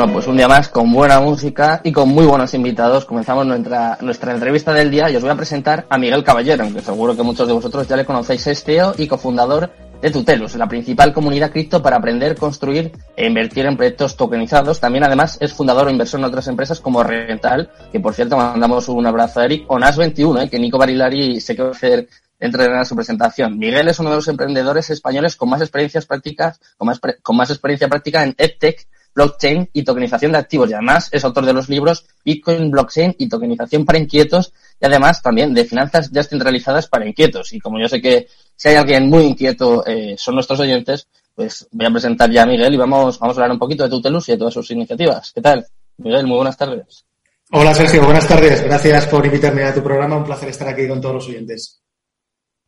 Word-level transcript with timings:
Bueno, 0.00 0.14
pues 0.14 0.28
un 0.28 0.38
día 0.38 0.48
más 0.48 0.70
con 0.70 0.90
buena 0.90 1.20
música 1.20 1.82
y 1.84 1.92
con 1.92 2.08
muy 2.08 2.24
buenos 2.24 2.54
invitados. 2.54 3.04
Comenzamos 3.04 3.44
nuestra, 3.44 3.98
nuestra 4.00 4.32
entrevista 4.32 4.72
del 4.72 4.90
día 4.90 5.10
y 5.10 5.16
os 5.16 5.20
voy 5.20 5.30
a 5.30 5.34
presentar 5.34 5.84
a 5.90 5.98
Miguel 5.98 6.24
Caballero, 6.24 6.64
aunque 6.64 6.80
seguro 6.80 7.14
que 7.14 7.22
muchos 7.22 7.46
de 7.46 7.52
vosotros 7.52 7.86
ya 7.86 7.96
le 7.96 8.06
conocéis. 8.06 8.46
Es 8.46 8.64
CEO 8.64 8.94
y 8.96 9.06
cofundador 9.06 9.70
de 10.00 10.10
Tutelus, 10.10 10.54
la 10.54 10.66
principal 10.66 11.12
comunidad 11.12 11.50
cripto 11.50 11.82
para 11.82 11.98
aprender, 11.98 12.34
construir 12.34 12.92
e 13.14 13.26
invertir 13.26 13.66
en 13.66 13.76
proyectos 13.76 14.16
tokenizados. 14.16 14.80
También, 14.80 15.04
además, 15.04 15.36
es 15.38 15.52
fundador 15.52 15.88
o 15.88 15.90
inversor 15.90 16.18
en 16.20 16.24
otras 16.24 16.48
empresas 16.48 16.80
como 16.80 17.02
Rental, 17.02 17.70
que 17.92 18.00
por 18.00 18.14
cierto 18.14 18.38
mandamos 18.38 18.88
un 18.88 19.06
abrazo 19.06 19.40
a 19.40 19.44
Eric, 19.44 19.66
o 19.70 19.78
NAS21, 19.78 20.44
eh, 20.44 20.48
que 20.48 20.58
Nico 20.58 20.78
Barilari 20.78 21.42
se 21.42 21.54
quiere 21.54 21.72
hacer 21.72 22.08
entrenar 22.38 22.86
su 22.86 22.96
presentación. 22.96 23.58
Miguel 23.58 23.88
es 23.88 23.98
uno 23.98 24.08
de 24.08 24.16
los 24.16 24.28
emprendedores 24.28 24.88
españoles 24.88 25.36
con 25.36 25.50
más 25.50 25.60
experiencias 25.60 26.06
prácticas, 26.06 26.58
con 26.78 26.86
más, 26.86 26.98
con 27.20 27.36
más 27.36 27.50
experiencia 27.50 27.86
práctica 27.86 28.24
en 28.24 28.34
EdTech 28.38 28.88
blockchain 29.14 29.68
y 29.72 29.82
tokenización 29.82 30.32
de 30.32 30.38
activos. 30.38 30.70
Y 30.70 30.74
además 30.74 31.08
es 31.12 31.24
autor 31.24 31.46
de 31.46 31.52
los 31.52 31.68
libros 31.68 32.06
Bitcoin, 32.24 32.70
blockchain 32.70 33.14
y 33.18 33.28
tokenización 33.28 33.84
para 33.84 33.98
inquietos 33.98 34.52
y 34.80 34.86
además 34.86 35.22
también 35.22 35.52
de 35.54 35.64
finanzas 35.64 36.10
ya 36.10 36.22
centralizadas 36.22 36.86
para 36.88 37.06
inquietos. 37.06 37.52
Y 37.52 37.60
como 37.60 37.78
yo 37.80 37.88
sé 37.88 38.00
que 38.00 38.28
si 38.56 38.68
hay 38.68 38.76
alguien 38.76 39.08
muy 39.08 39.24
inquieto 39.24 39.84
eh, 39.86 40.14
son 40.18 40.34
nuestros 40.34 40.60
oyentes, 40.60 41.08
pues 41.34 41.66
voy 41.72 41.86
a 41.86 41.90
presentar 41.90 42.30
ya 42.30 42.42
a 42.42 42.46
Miguel 42.46 42.74
y 42.74 42.76
vamos, 42.76 43.18
vamos 43.18 43.36
a 43.36 43.40
hablar 43.40 43.52
un 43.52 43.58
poquito 43.58 43.84
de 43.84 43.90
Tutelus 43.90 44.28
y 44.28 44.32
de 44.32 44.38
todas 44.38 44.54
sus 44.54 44.70
iniciativas. 44.70 45.32
¿Qué 45.32 45.40
tal? 45.40 45.66
Miguel, 45.98 46.26
muy 46.26 46.36
buenas 46.36 46.56
tardes. 46.56 47.04
Hola 47.52 47.74
Sergio, 47.74 48.04
buenas 48.04 48.28
tardes. 48.28 48.62
Gracias 48.62 49.06
por 49.06 49.24
invitarme 49.26 49.64
a 49.64 49.74
tu 49.74 49.82
programa. 49.82 50.16
Un 50.16 50.24
placer 50.24 50.50
estar 50.50 50.68
aquí 50.68 50.86
con 50.86 51.00
todos 51.00 51.16
los 51.16 51.28
oyentes. 51.28 51.80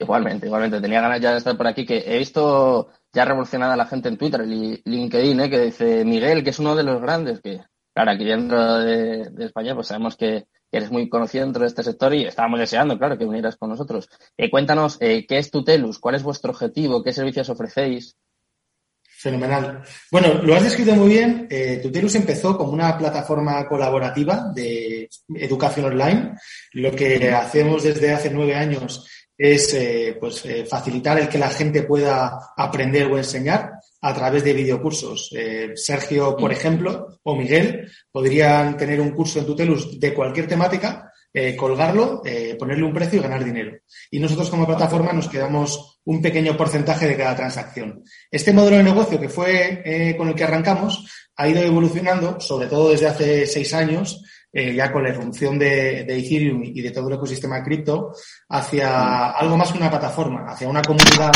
Igualmente, 0.02 0.46
igualmente. 0.46 0.80
Tenía 0.80 1.00
ganas 1.00 1.20
ya 1.20 1.30
de 1.32 1.38
estar 1.38 1.56
por 1.56 1.66
aquí, 1.66 1.86
que 1.86 2.02
he 2.06 2.18
visto 2.18 2.88
ya 3.12 3.24
revolucionada 3.24 3.76
la 3.76 3.86
gente 3.86 4.08
en 4.08 4.18
Twitter, 4.18 4.44
LinkedIn, 4.46 5.40
¿eh? 5.40 5.50
que 5.50 5.60
dice 5.60 6.04
Miguel, 6.04 6.42
que 6.42 6.50
es 6.50 6.58
uno 6.58 6.74
de 6.74 6.82
los 6.82 7.00
grandes, 7.00 7.40
que 7.40 7.60
claro, 7.94 8.10
aquí 8.10 8.24
dentro 8.24 8.78
de, 8.78 9.30
España 9.44 9.74
pues 9.74 9.88
sabemos 9.88 10.16
que 10.16 10.46
eres 10.70 10.90
muy 10.90 11.08
conocido 11.08 11.44
dentro 11.44 11.62
de 11.62 11.68
este 11.68 11.82
sector 11.82 12.14
y 12.14 12.24
estábamos 12.24 12.58
deseando, 12.58 12.98
claro, 12.98 13.18
que 13.18 13.24
vinieras 13.24 13.56
con 13.56 13.68
nosotros. 13.68 14.08
Eh, 14.36 14.50
cuéntanos, 14.50 14.96
eh, 15.00 15.26
¿qué 15.26 15.38
es 15.38 15.50
Tutelus? 15.50 15.98
¿Cuál 15.98 16.14
es 16.16 16.22
vuestro 16.22 16.50
objetivo? 16.50 17.02
¿Qué 17.02 17.12
servicios 17.12 17.50
ofrecéis? 17.50 18.16
Fenomenal. 19.04 19.82
Bueno, 20.10 20.42
lo 20.42 20.54
has 20.56 20.64
descrito 20.64 20.94
muy 20.96 21.10
bien. 21.10 21.46
Eh, 21.48 21.78
Tutelus 21.80 22.14
empezó 22.16 22.56
como 22.58 22.72
una 22.72 22.98
plataforma 22.98 23.68
colaborativa 23.68 24.50
de 24.52 25.08
educación 25.36 25.86
online. 25.86 26.34
Lo 26.72 26.90
que 26.90 27.30
hacemos 27.30 27.84
desde 27.84 28.12
hace 28.12 28.30
nueve 28.30 28.56
años 28.56 29.06
es 29.42 29.74
eh, 29.74 30.16
pues, 30.20 30.44
eh, 30.46 30.64
facilitar 30.64 31.18
el 31.18 31.28
que 31.28 31.36
la 31.36 31.50
gente 31.50 31.82
pueda 31.82 32.52
aprender 32.56 33.06
o 33.08 33.18
enseñar 33.18 33.72
a 34.00 34.14
través 34.14 34.44
de 34.44 34.52
videocursos. 34.52 35.30
Eh, 35.36 35.72
Sergio, 35.74 36.36
por 36.36 36.52
ejemplo, 36.52 37.18
o 37.24 37.34
Miguel 37.34 37.90
podrían 38.12 38.76
tener 38.76 39.00
un 39.00 39.10
curso 39.10 39.40
en 39.40 39.46
Tutelus 39.46 39.98
de 39.98 40.14
cualquier 40.14 40.46
temática, 40.46 41.08
colgarlo, 41.56 42.22
ponerle 42.58 42.84
un 42.84 42.92
precio 42.92 43.18
y 43.18 43.22
ganar 43.22 43.42
dinero. 43.42 43.78
Y 44.10 44.20
nosotros 44.20 44.50
como 44.50 44.66
plataforma 44.66 45.14
nos 45.14 45.28
quedamos 45.28 45.98
un 46.04 46.20
pequeño 46.20 46.54
porcentaje 46.58 47.08
de 47.08 47.16
cada 47.16 47.34
transacción. 47.34 48.04
Este 48.30 48.52
modelo 48.52 48.76
de 48.76 48.82
negocio 48.82 49.18
que 49.18 49.30
fue 49.30 50.14
con 50.18 50.28
el 50.28 50.34
que 50.34 50.44
arrancamos 50.44 51.06
ha 51.36 51.48
ido 51.48 51.62
evolucionando, 51.62 52.38
sobre 52.38 52.66
todo 52.66 52.90
desde 52.90 53.06
hace 53.06 53.46
seis 53.46 53.72
años, 53.72 54.22
eh, 54.52 54.74
ya 54.74 54.92
con 54.92 55.02
la 55.02 55.10
irrupción 55.10 55.58
de, 55.58 56.00
Ethereum 56.00 56.62
y 56.62 56.80
de 56.80 56.90
todo 56.90 57.08
el 57.08 57.14
ecosistema 57.14 57.62
cripto, 57.62 58.12
hacia 58.48 59.30
algo 59.30 59.56
más 59.56 59.72
que 59.72 59.78
una 59.78 59.90
plataforma, 59.90 60.44
hacia 60.46 60.68
una 60.68 60.82
comunidad 60.82 61.32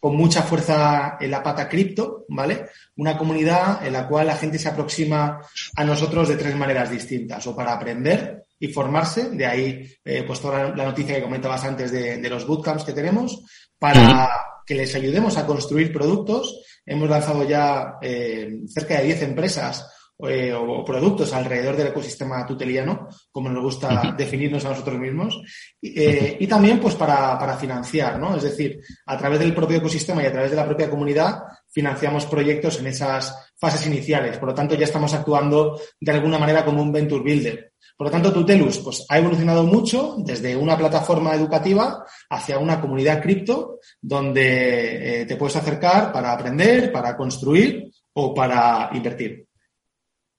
con 0.00 0.16
mucha 0.16 0.42
fuerza 0.42 1.16
en 1.20 1.30
la 1.30 1.42
pata 1.42 1.68
cripto, 1.68 2.24
¿vale? 2.28 2.66
Una 2.96 3.18
comunidad 3.18 3.84
en 3.84 3.92
la 3.92 4.06
cual 4.06 4.28
la 4.28 4.36
gente 4.36 4.58
se 4.58 4.68
aproxima 4.68 5.40
a 5.74 5.84
nosotros 5.84 6.28
de 6.28 6.36
tres 6.36 6.54
maneras 6.54 6.90
distintas, 6.90 7.46
o 7.46 7.56
para 7.56 7.72
aprender 7.72 8.44
y 8.58 8.68
formarse, 8.68 9.30
de 9.30 9.46
ahí 9.46 9.90
eh, 10.04 10.24
pues 10.26 10.40
toda 10.40 10.74
la 10.74 10.84
noticia 10.84 11.16
que 11.16 11.22
comentabas 11.22 11.64
antes 11.64 11.90
de, 11.90 12.18
de 12.18 12.30
los 12.30 12.46
bootcamps 12.46 12.84
que 12.84 12.92
tenemos, 12.92 13.42
para 13.78 14.30
que 14.66 14.74
les 14.74 14.94
ayudemos 14.94 15.36
a 15.36 15.46
construir 15.46 15.92
productos. 15.92 16.60
Hemos 16.84 17.08
lanzado 17.08 17.48
ya 17.48 17.96
eh, 18.02 18.60
cerca 18.68 18.98
de 18.98 19.04
10 19.04 19.22
empresas 19.22 19.86
eh, 20.18 20.52
o 20.52 20.82
productos 20.84 21.32
alrededor 21.34 21.76
del 21.76 21.88
ecosistema 21.88 22.46
tuteliano, 22.46 23.08
como 23.30 23.50
nos 23.50 23.62
gusta 23.62 24.14
definirnos 24.16 24.64
a 24.64 24.70
nosotros 24.70 24.98
mismos, 24.98 25.40
eh, 25.82 26.36
y 26.40 26.46
también 26.46 26.80
pues 26.80 26.94
para, 26.94 27.38
para, 27.38 27.56
financiar, 27.56 28.18
¿no? 28.18 28.34
Es 28.36 28.42
decir, 28.42 28.80
a 29.04 29.18
través 29.18 29.38
del 29.38 29.54
propio 29.54 29.76
ecosistema 29.76 30.22
y 30.22 30.26
a 30.26 30.32
través 30.32 30.50
de 30.50 30.56
la 30.56 30.64
propia 30.64 30.88
comunidad 30.88 31.42
financiamos 31.70 32.24
proyectos 32.26 32.78
en 32.80 32.86
esas 32.86 33.52
fases 33.58 33.86
iniciales. 33.86 34.38
Por 34.38 34.48
lo 34.48 34.54
tanto, 34.54 34.74
ya 34.74 34.86
estamos 34.86 35.12
actuando 35.12 35.78
de 36.00 36.12
alguna 36.12 36.38
manera 36.38 36.64
como 36.64 36.80
un 36.80 36.92
venture 36.92 37.22
builder. 37.22 37.72
Por 37.96 38.06
lo 38.06 38.10
tanto, 38.10 38.32
Tutelus 38.32 38.78
pues, 38.78 39.04
ha 39.08 39.18
evolucionado 39.18 39.64
mucho 39.64 40.16
desde 40.18 40.54
una 40.54 40.76
plataforma 40.76 41.34
educativa 41.34 42.04
hacia 42.28 42.58
una 42.58 42.80
comunidad 42.80 43.22
cripto 43.22 43.78
donde 44.00 45.22
eh, 45.22 45.26
te 45.26 45.36
puedes 45.36 45.56
acercar 45.56 46.12
para 46.12 46.32
aprender, 46.32 46.92
para 46.92 47.16
construir 47.16 47.90
o 48.12 48.34
para 48.34 48.90
invertir. 48.92 49.45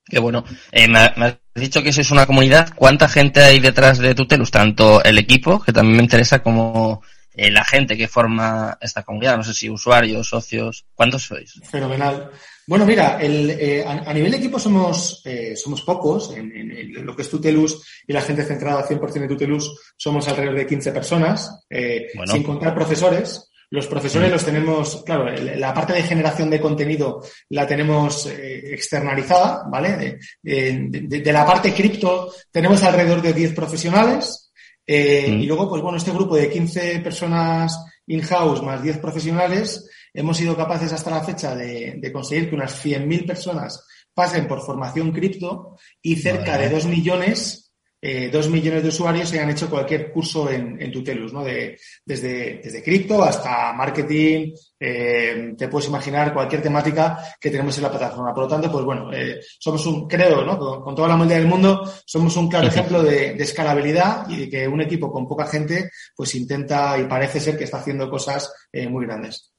Qué 0.10 0.20
bueno. 0.20 0.44
Eh, 0.72 0.88
me, 0.88 1.00
has 1.00 1.38
dicho 1.56 1.84
que 1.84 1.92
sois 1.92 2.12
una 2.12 2.26
comunidad. 2.26 2.74
¿Cuánta 2.76 3.08
gente 3.08 3.42
hay 3.42 3.60
detrás 3.60 3.98
de 3.98 4.16
Tutelus? 4.16 4.52
Tanto 4.52 5.04
el 5.04 5.18
equipo, 5.18 5.62
que 5.62 5.74
también 5.74 5.98
me 5.98 6.04
interesa, 6.04 6.42
como 6.42 7.02
eh, 7.34 7.52
la 7.52 7.66
gente 7.66 7.98
que 7.98 8.08
forma 8.08 8.78
esta 8.80 9.04
comunidad. 9.04 9.38
No 9.38 9.44
sé 9.44 9.54
si 9.54 9.70
usuarios, 9.70 10.30
socios. 10.30 10.86
¿Cuántos 10.96 11.24
sois? 11.24 11.60
Fenomenal. 11.70 12.32
Bueno, 12.66 12.86
mira, 12.86 13.18
el, 13.20 13.50
eh, 13.52 13.86
a, 13.86 14.14
nivel 14.14 14.32
de 14.32 14.38
equipo 14.38 14.60
somos, 14.60 15.24
somos 15.56 15.82
pocos. 15.82 16.34
En, 16.36 17.06
lo 17.06 17.16
que 17.16 17.22
es 17.22 17.30
Tutelus 17.30 17.86
y 18.08 18.14
la 18.14 18.22
gente 18.22 18.44
centrada 18.44 18.82
al 18.82 18.88
100% 18.88 19.14
de 19.14 19.28
Tutelus 19.28 19.94
somos 19.96 20.28
alrededor 20.28 20.56
de 20.56 20.68
15 20.68 20.92
personas, 20.92 21.62
sin 21.70 22.44
contar 22.44 22.74
profesores. 22.74 23.47
Los 23.70 23.88
profesores 23.88 24.32
los 24.32 24.46
tenemos, 24.46 25.04
claro, 25.04 25.30
la 25.30 25.74
parte 25.74 25.94
de 25.94 26.04
generación 26.04 26.50
de 26.50 26.62
contenido 26.62 27.22
la 27.50 27.68
tenemos 27.68 28.26
eh, 28.28 28.74
externalizada, 28.74 29.66
¿vale? 29.70 30.20
De, 30.42 31.32
la 31.34 31.46
parte 31.46 31.74
cripto 31.74 32.32
tenemos 32.50 32.82
alrededor 32.84 33.22
de 33.22 33.34
10 33.34 33.54
profesionales 33.54 34.52
eh, 34.86 35.28
y 35.28 35.46
luego, 35.46 35.70
pues 35.70 35.82
bueno, 35.82 35.98
este 35.98 36.12
grupo 36.12 36.38
de 36.38 36.50
15 36.50 37.00
personas 37.00 37.78
in-house 38.08 38.64
más 38.64 38.82
10 38.82 39.00
profesionales, 39.00 39.90
hemos 40.14 40.38
sido 40.38 40.56
capaces 40.56 40.94
hasta 40.94 41.12
la 41.12 41.24
fecha 41.24 41.54
de, 41.54 42.10
conseguir 42.14 42.50
que 42.50 42.56
unas 42.56 42.84
100.000 42.84 43.28
personas 43.28 43.86
pasen 44.14 44.48
por 44.48 44.62
formación 44.62 45.12
cripto 45.12 45.78
y 46.02 46.16
cerca 46.16 46.58
de 46.58 46.70
2 46.70 46.86
millones 46.86 47.67
eh, 48.00 48.30
dos 48.32 48.48
millones 48.50 48.84
de 48.84 48.90
usuarios 48.90 49.34
han 49.34 49.50
hecho 49.50 49.70
cualquier 49.70 50.12
curso 50.12 50.50
en, 50.52 50.92
Tutelus, 50.92 51.34
¿no? 51.34 51.44
De, 51.44 51.80
desde, 52.06 52.62
desde 52.64 52.84
cripto 52.84 53.24
hasta 53.24 53.74
marketing, 53.74 54.54
eh, 54.80 55.54
te 55.58 55.68
puedes 55.68 55.90
imaginar 55.90 56.32
cualquier 56.32 56.62
temática 56.62 57.18
que 57.42 57.50
tenemos 57.50 57.76
en 57.78 57.84
la 57.84 57.90
plataforma. 57.90 58.34
Por 58.34 58.44
lo 58.44 58.50
tanto, 58.50 58.72
pues 58.72 58.86
bueno, 58.86 59.12
eh, 59.12 59.40
somos 59.60 59.86
un, 59.88 60.08
creo, 60.08 60.46
¿no? 60.46 60.58
Con, 60.58 60.96
toda 60.96 61.08
la 61.08 61.16
mundial 61.16 61.42
del 61.42 61.50
mundo, 61.50 61.92
somos 62.06 62.36
un 62.38 62.48
claro 62.48 62.68
ejemplo 62.68 63.02
de, 63.02 63.32
escalabilidad 63.38 64.30
y 64.30 64.38
de 64.38 64.50
que 64.50 64.68
un 64.68 64.82
equipo 64.82 65.12
con 65.12 65.28
poca 65.28 65.48
gente, 65.48 65.90
pues 66.16 66.36
intenta 66.36 67.00
y 67.00 67.06
parece 67.06 67.40
ser 67.40 67.58
que 67.58 67.64
está 67.64 67.78
haciendo 67.78 68.10
cosas 68.10 68.52
muy 68.90 69.06
grandes 69.06 69.52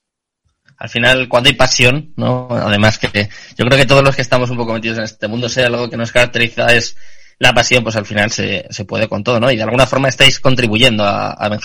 al 0.78 0.88
final, 0.88 1.28
cuando 1.28 1.49
hay 1.49 1.56
pasión, 1.56 2.12
¿no? 2.16 2.47
Además 2.50 2.99
que 2.99 3.28
yo 3.56 3.65
creo 3.65 3.76
que 3.76 3.87
todos 3.87 4.05
los 4.05 4.15
que 4.15 4.22
estamos 4.22 4.49
un 4.50 4.56
poco 4.56 4.75
metidos 4.75 4.99
en 4.99 5.05
este 5.05 5.26
mundo, 5.26 5.49
sea 5.49 5.66
algo 5.66 5.91
que 5.91 5.97
nos 5.97 6.12
caracteriza 6.12 6.72
es 6.72 6.97
la 7.38 7.54
pasión, 7.54 7.84
pues 7.84 7.94
al 7.94 8.06
final 8.06 8.31
se, 8.32 8.66
se 8.69 8.84
puede 8.84 9.09
con 9.09 9.22
todo, 9.22 9.38
¿no? 9.38 9.50
Y 9.50 9.56
de 9.56 9.62
alguna 9.62 9.87
forma 9.87 10.09
estáis 10.09 10.41
contribuyendo 10.41 11.04
a, 11.04 11.32
a 11.32 11.60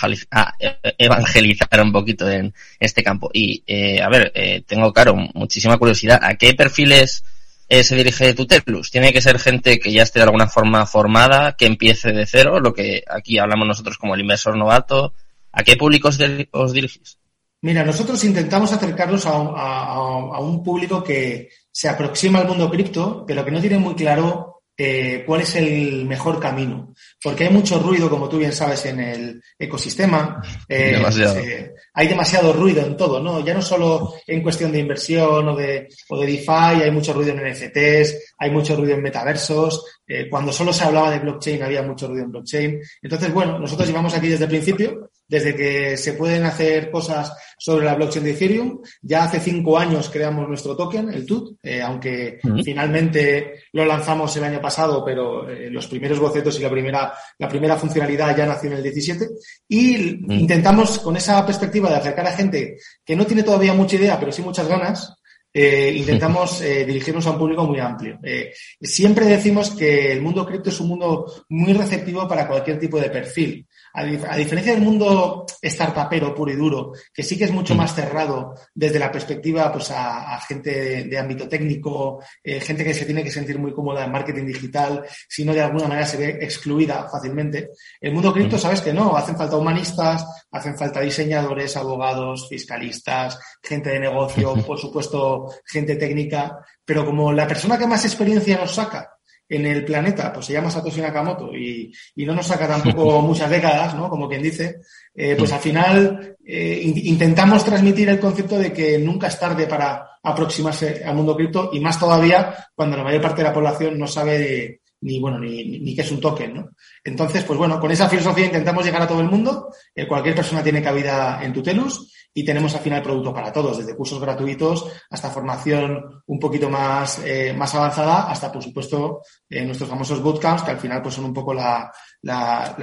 evangelizar 0.98 1.82
un 1.82 1.92
poquito 1.92 2.30
en 2.30 2.54
este 2.80 3.04
campo. 3.04 3.32
Y, 3.34 3.64
eh, 3.66 4.02
a 4.02 4.08
ver, 4.10 4.32
eh, 4.36 4.64
tengo, 4.68 4.94
claro, 4.94 5.16
muchísima 5.34 5.78
curiosidad. 5.78 6.20
¿A 6.22 6.36
qué 6.36 6.54
perfiles 6.54 7.24
eh, 7.68 7.84
se 7.84 7.96
dirige 7.96 8.36
Tutelus? 8.36 8.92
¿Tiene 8.92 9.12
que 9.12 9.22
ser 9.22 9.40
gente 9.40 9.80
que 9.80 9.92
ya 9.92 10.04
esté 10.04 10.20
de 10.20 10.26
alguna 10.26 10.48
forma 10.48 10.86
formada, 10.86 11.56
que 11.58 11.66
empiece 11.66 12.12
de 12.12 12.28
cero, 12.28 12.60
lo 12.60 12.74
que 12.74 13.04
aquí 13.10 13.40
hablamos 13.40 13.68
nosotros 13.68 13.98
como 13.98 14.14
el 14.14 14.22
inversor 14.22 14.56
novato? 14.56 15.14
¿A 15.52 15.64
qué 15.64 15.76
público 15.76 16.10
os, 16.10 16.74
dirigís? 16.74 17.18
Mira, 17.62 17.84
nosotros 17.84 18.24
intentamos 18.24 18.72
acercarnos 18.74 19.26
a, 19.26 19.32
a, 19.32 19.94
a, 19.96 20.40
un 20.40 20.64
público 20.64 21.04
que 21.04 21.50
se 21.72 21.90
aproxima 21.90 22.40
al 22.40 22.48
mundo 22.48 22.70
cripto, 22.70 23.24
pero 23.26 23.44
que 23.44 23.52
no 23.52 23.62
tiene 23.62 23.78
muy 23.78 23.96
claro 23.96 24.53
eh, 24.76 25.24
cuál 25.26 25.42
es 25.42 25.56
el 25.56 26.06
mejor 26.06 26.40
camino. 26.40 26.94
Porque 27.22 27.46
hay 27.46 27.50
mucho 27.52 27.80
ruido, 27.80 28.10
como 28.10 28.28
tú 28.28 28.38
bien 28.38 28.54
sabes, 28.54 28.86
en 28.86 29.00
el 29.00 29.44
ecosistema. 29.58 30.42
Eh, 30.68 31.00
eh, 31.16 31.72
hay 31.94 32.08
demasiado 32.08 32.54
ruido 32.54 32.86
en 32.86 32.98
todo, 32.98 33.20
¿no? 33.20 33.46
Ya 33.46 33.54
no 33.54 33.62
solo 33.62 34.16
en 34.26 34.42
cuestión 34.42 34.72
de 34.72 34.80
inversión 34.80 35.48
o 35.48 35.56
de, 35.56 35.88
o 36.10 36.20
de 36.20 36.28
DeFi, 36.28 36.84
hay 36.84 36.92
mucho 36.92 37.14
ruido 37.14 37.34
en 37.34 37.52
NFTs, 37.52 38.34
hay 38.38 38.52
mucho 38.52 38.76
ruido 38.76 38.96
en 38.96 39.04
metaversos. 39.04 39.86
cuando 40.30 40.52
solo 40.52 40.74
se 40.74 40.84
hablaba 40.84 41.12
de 41.12 41.20
blockchain, 41.20 41.64
había 41.64 41.84
mucho 41.84 42.08
ruido 42.08 42.26
en 42.26 42.32
blockchain. 42.32 42.82
Entonces, 43.02 43.34
bueno, 43.34 43.60
nosotros 43.60 43.88
llevamos 43.88 44.14
aquí 44.14 44.28
desde 44.28 44.46
el 44.46 44.50
principio 44.50 45.12
desde 45.34 45.56
que 45.56 45.98
se 45.98 46.14
pueden 46.14 46.44
hacer 46.44 46.92
cosas 46.92 47.36
sobre 47.58 47.86
la 47.86 47.96
blockchain 47.96 48.24
de 48.24 48.32
Ethereum. 48.34 48.82
Ya 49.02 49.24
hace 49.24 49.40
cinco 49.40 49.80
años 49.80 50.12
creamos 50.12 50.48
nuestro 50.48 50.78
token, 50.78 51.12
el 51.12 51.26
TUT, 51.26 51.58
eh, 51.64 51.82
aunque 51.82 52.40
finalmente 52.64 53.64
lo 53.72 53.84
lanzamos 53.84 54.38
el 54.38 54.44
año 54.44 54.62
pasado, 54.62 55.04
pero 55.04 55.50
eh, 55.50 55.72
los 55.72 55.88
primeros 55.88 56.20
bocetos 56.20 56.60
y 56.60 56.62
la 56.62 56.70
primera, 56.70 57.14
la 57.40 57.50
primera 57.50 57.76
funcionalidad 57.78 58.38
ya 58.38 58.46
nació 58.46 58.70
en 58.70 58.78
el 58.78 58.84
17. 58.84 59.28
Y 59.70 60.36
intentamos, 60.36 61.00
con 61.00 61.18
esa 61.18 61.44
perspectiva 61.44 61.90
de 61.90 61.96
acercar 61.96 62.28
a 62.28 62.34
gente 62.34 62.78
que 63.04 63.16
no 63.16 63.26
tiene 63.26 63.42
todavía 63.42 63.74
mucha 63.74 63.96
idea, 63.96 64.20
pero 64.20 64.32
sí 64.32 64.44
muchas 64.44 64.68
ganas, 64.68 65.16
eh, 65.56 65.94
intentamos 65.96 66.62
eh, 66.62 66.84
dirigirnos 66.84 67.28
a 67.28 67.32
un 67.32 67.38
público 67.38 67.64
muy 67.66 67.80
amplio. 67.80 68.18
Eh, 68.24 68.52
siempre 68.82 69.28
decimos 69.28 69.70
que 69.70 70.12
el 70.12 70.20
mundo 70.20 70.48
cripto 70.48 70.70
es 70.70 70.80
un 70.80 70.88
mundo 70.88 71.46
muy 71.50 71.74
receptivo 71.74 72.28
para 72.28 72.48
cualquier 72.48 72.80
tipo 72.80 73.00
de 73.00 73.12
perfil. 73.12 73.68
A, 73.96 74.06
diferencia 74.06 74.74
del 74.74 74.82
mundo 74.82 75.46
startupero 75.62 76.34
puro 76.34 76.52
y 76.52 76.56
duro, 76.56 76.94
que 77.14 77.22
sí 77.22 77.38
que 77.38 77.44
es 77.44 77.52
mucho 77.52 77.76
mm. 77.76 77.78
más 77.78 77.94
cerrado 77.94 78.56
desde 78.74 78.98
la 78.98 79.12
perspectiva 79.12 79.72
pues, 79.72 79.92
a, 79.92 80.40
gente 80.42 81.06
de, 81.06 81.18
ámbito 81.18 81.48
técnico, 81.48 82.24
gente 82.44 82.84
que 82.84 82.94
se 82.94 83.06
tiene 83.06 83.24
que 83.24 83.32
sentir 83.32 83.60
muy 83.60 83.72
cómoda 83.72 84.04
en 84.04 84.12
marketing 84.12 84.46
digital, 84.46 85.06
si 85.30 85.46
no 85.46 85.54
de 85.54 85.62
alguna 85.62 85.88
manera 85.88 86.08
se 86.08 86.18
ve 86.18 86.40
excluida 86.42 87.08
fácilmente. 87.08 87.70
El 88.02 88.14
mundo 88.14 88.34
cripto, 88.34 88.56
mm. 88.56 88.60
sabes 88.60 88.82
que 88.82 88.94
no, 88.94 89.16
hacen 89.16 89.38
falta 89.38 89.58
humanistas, 89.58 90.26
hacen 90.52 90.78
falta 90.78 91.00
diseñadores, 91.00 91.78
abogados, 91.78 92.48
fiscalistas, 92.50 93.40
gente 93.62 93.92
de 93.92 94.00
negocio, 94.00 94.56
por 94.66 94.80
supuesto 94.80 95.54
gente 95.66 95.96
técnica, 95.96 96.60
pero 96.84 97.06
como 97.06 97.32
la 97.32 97.48
persona 97.48 97.78
que 97.78 97.88
más 97.88 98.04
experiencia 98.06 98.58
nos 98.58 98.74
saca 98.74 99.13
en 99.50 99.66
el 99.66 99.86
planeta, 99.86 100.32
pues 100.32 100.46
se 100.46 100.54
llama 100.54 100.72
Satoshi 100.72 101.02
Nakamoto 101.02 101.56
y, 101.56 101.92
no 102.18 102.34
nos 102.34 102.48
saca 102.48 102.68
tampoco 102.68 103.22
muchas 103.22 103.50
décadas, 103.50 103.96
¿no? 103.96 104.10
Como 104.10 104.28
quien 104.28 104.42
dice, 104.42 104.78
eh, 105.14 105.36
pues 105.38 105.52
al 105.52 105.60
final 105.60 106.38
eh, 106.46 106.82
intentamos 106.84 107.64
transmitir 107.66 108.10
el 108.10 108.20
concepto 108.20 108.58
de 108.58 108.72
que 108.72 108.98
nunca 108.98 109.28
es 109.28 109.40
tarde 109.40 109.68
para 109.68 110.20
aproximarse 110.24 111.04
al 111.04 111.16
mundo 111.16 111.36
cripto 111.36 111.70
y 111.74 111.80
más 111.80 112.00
todavía 112.00 112.56
cuando 112.74 112.96
la 112.96 113.04
mayor 113.04 113.22
parte 113.22 113.42
de 113.42 113.50
la 113.50 113.54
población 113.54 114.00
no 114.00 114.08
sabe 114.08 114.82
ni 115.04 115.20
bueno 115.20 115.40
ni, 115.40 115.80
ni, 115.80 115.96
qué 115.96 116.02
es 116.02 116.12
un 116.12 116.22
token, 116.22 116.54
¿no? 116.54 116.70
Entonces, 117.04 117.44
pues 117.44 117.60
bueno, 117.60 117.80
con 117.80 117.92
esa 117.92 118.10
filosofía 118.10 118.46
intentamos 118.46 118.86
llegar 118.86 119.02
a 119.02 119.08
todo 119.08 119.22
el 119.22 119.30
mundo. 119.30 119.70
Eh, 119.94 120.08
cualquier 120.08 120.36
persona 120.36 120.64
tiene 120.64 120.82
cabida 120.82 121.44
en 121.44 121.54
Tutelus 121.54 122.12
y 122.34 122.44
tenemos 122.44 122.74
al 122.74 122.82
final 122.82 123.04
producto 123.04 123.34
para 123.34 123.54
todos, 123.54 123.78
desde 123.78 123.96
cursos 123.96 124.20
gratuitos 124.20 124.88
hasta 125.10 125.30
formación 125.30 126.24
un 126.26 126.40
poquito 126.40 126.70
más, 126.70 127.22
eh, 127.24 127.54
más 127.54 127.76
avanzada, 127.76 128.30
hasta 128.30 128.52
por 128.52 128.64
supuesto 128.64 129.22
eh, 129.50 129.64
nuestros 129.64 129.90
famosos 129.90 130.22
bootcamps, 130.22 130.64
que 130.64 130.72
al 130.72 130.80
final 130.80 131.02
pues 131.02 131.14
son 131.14 131.26
un 131.26 131.34
poco 131.34 131.54
la, 131.54 131.92
la, 132.24 132.76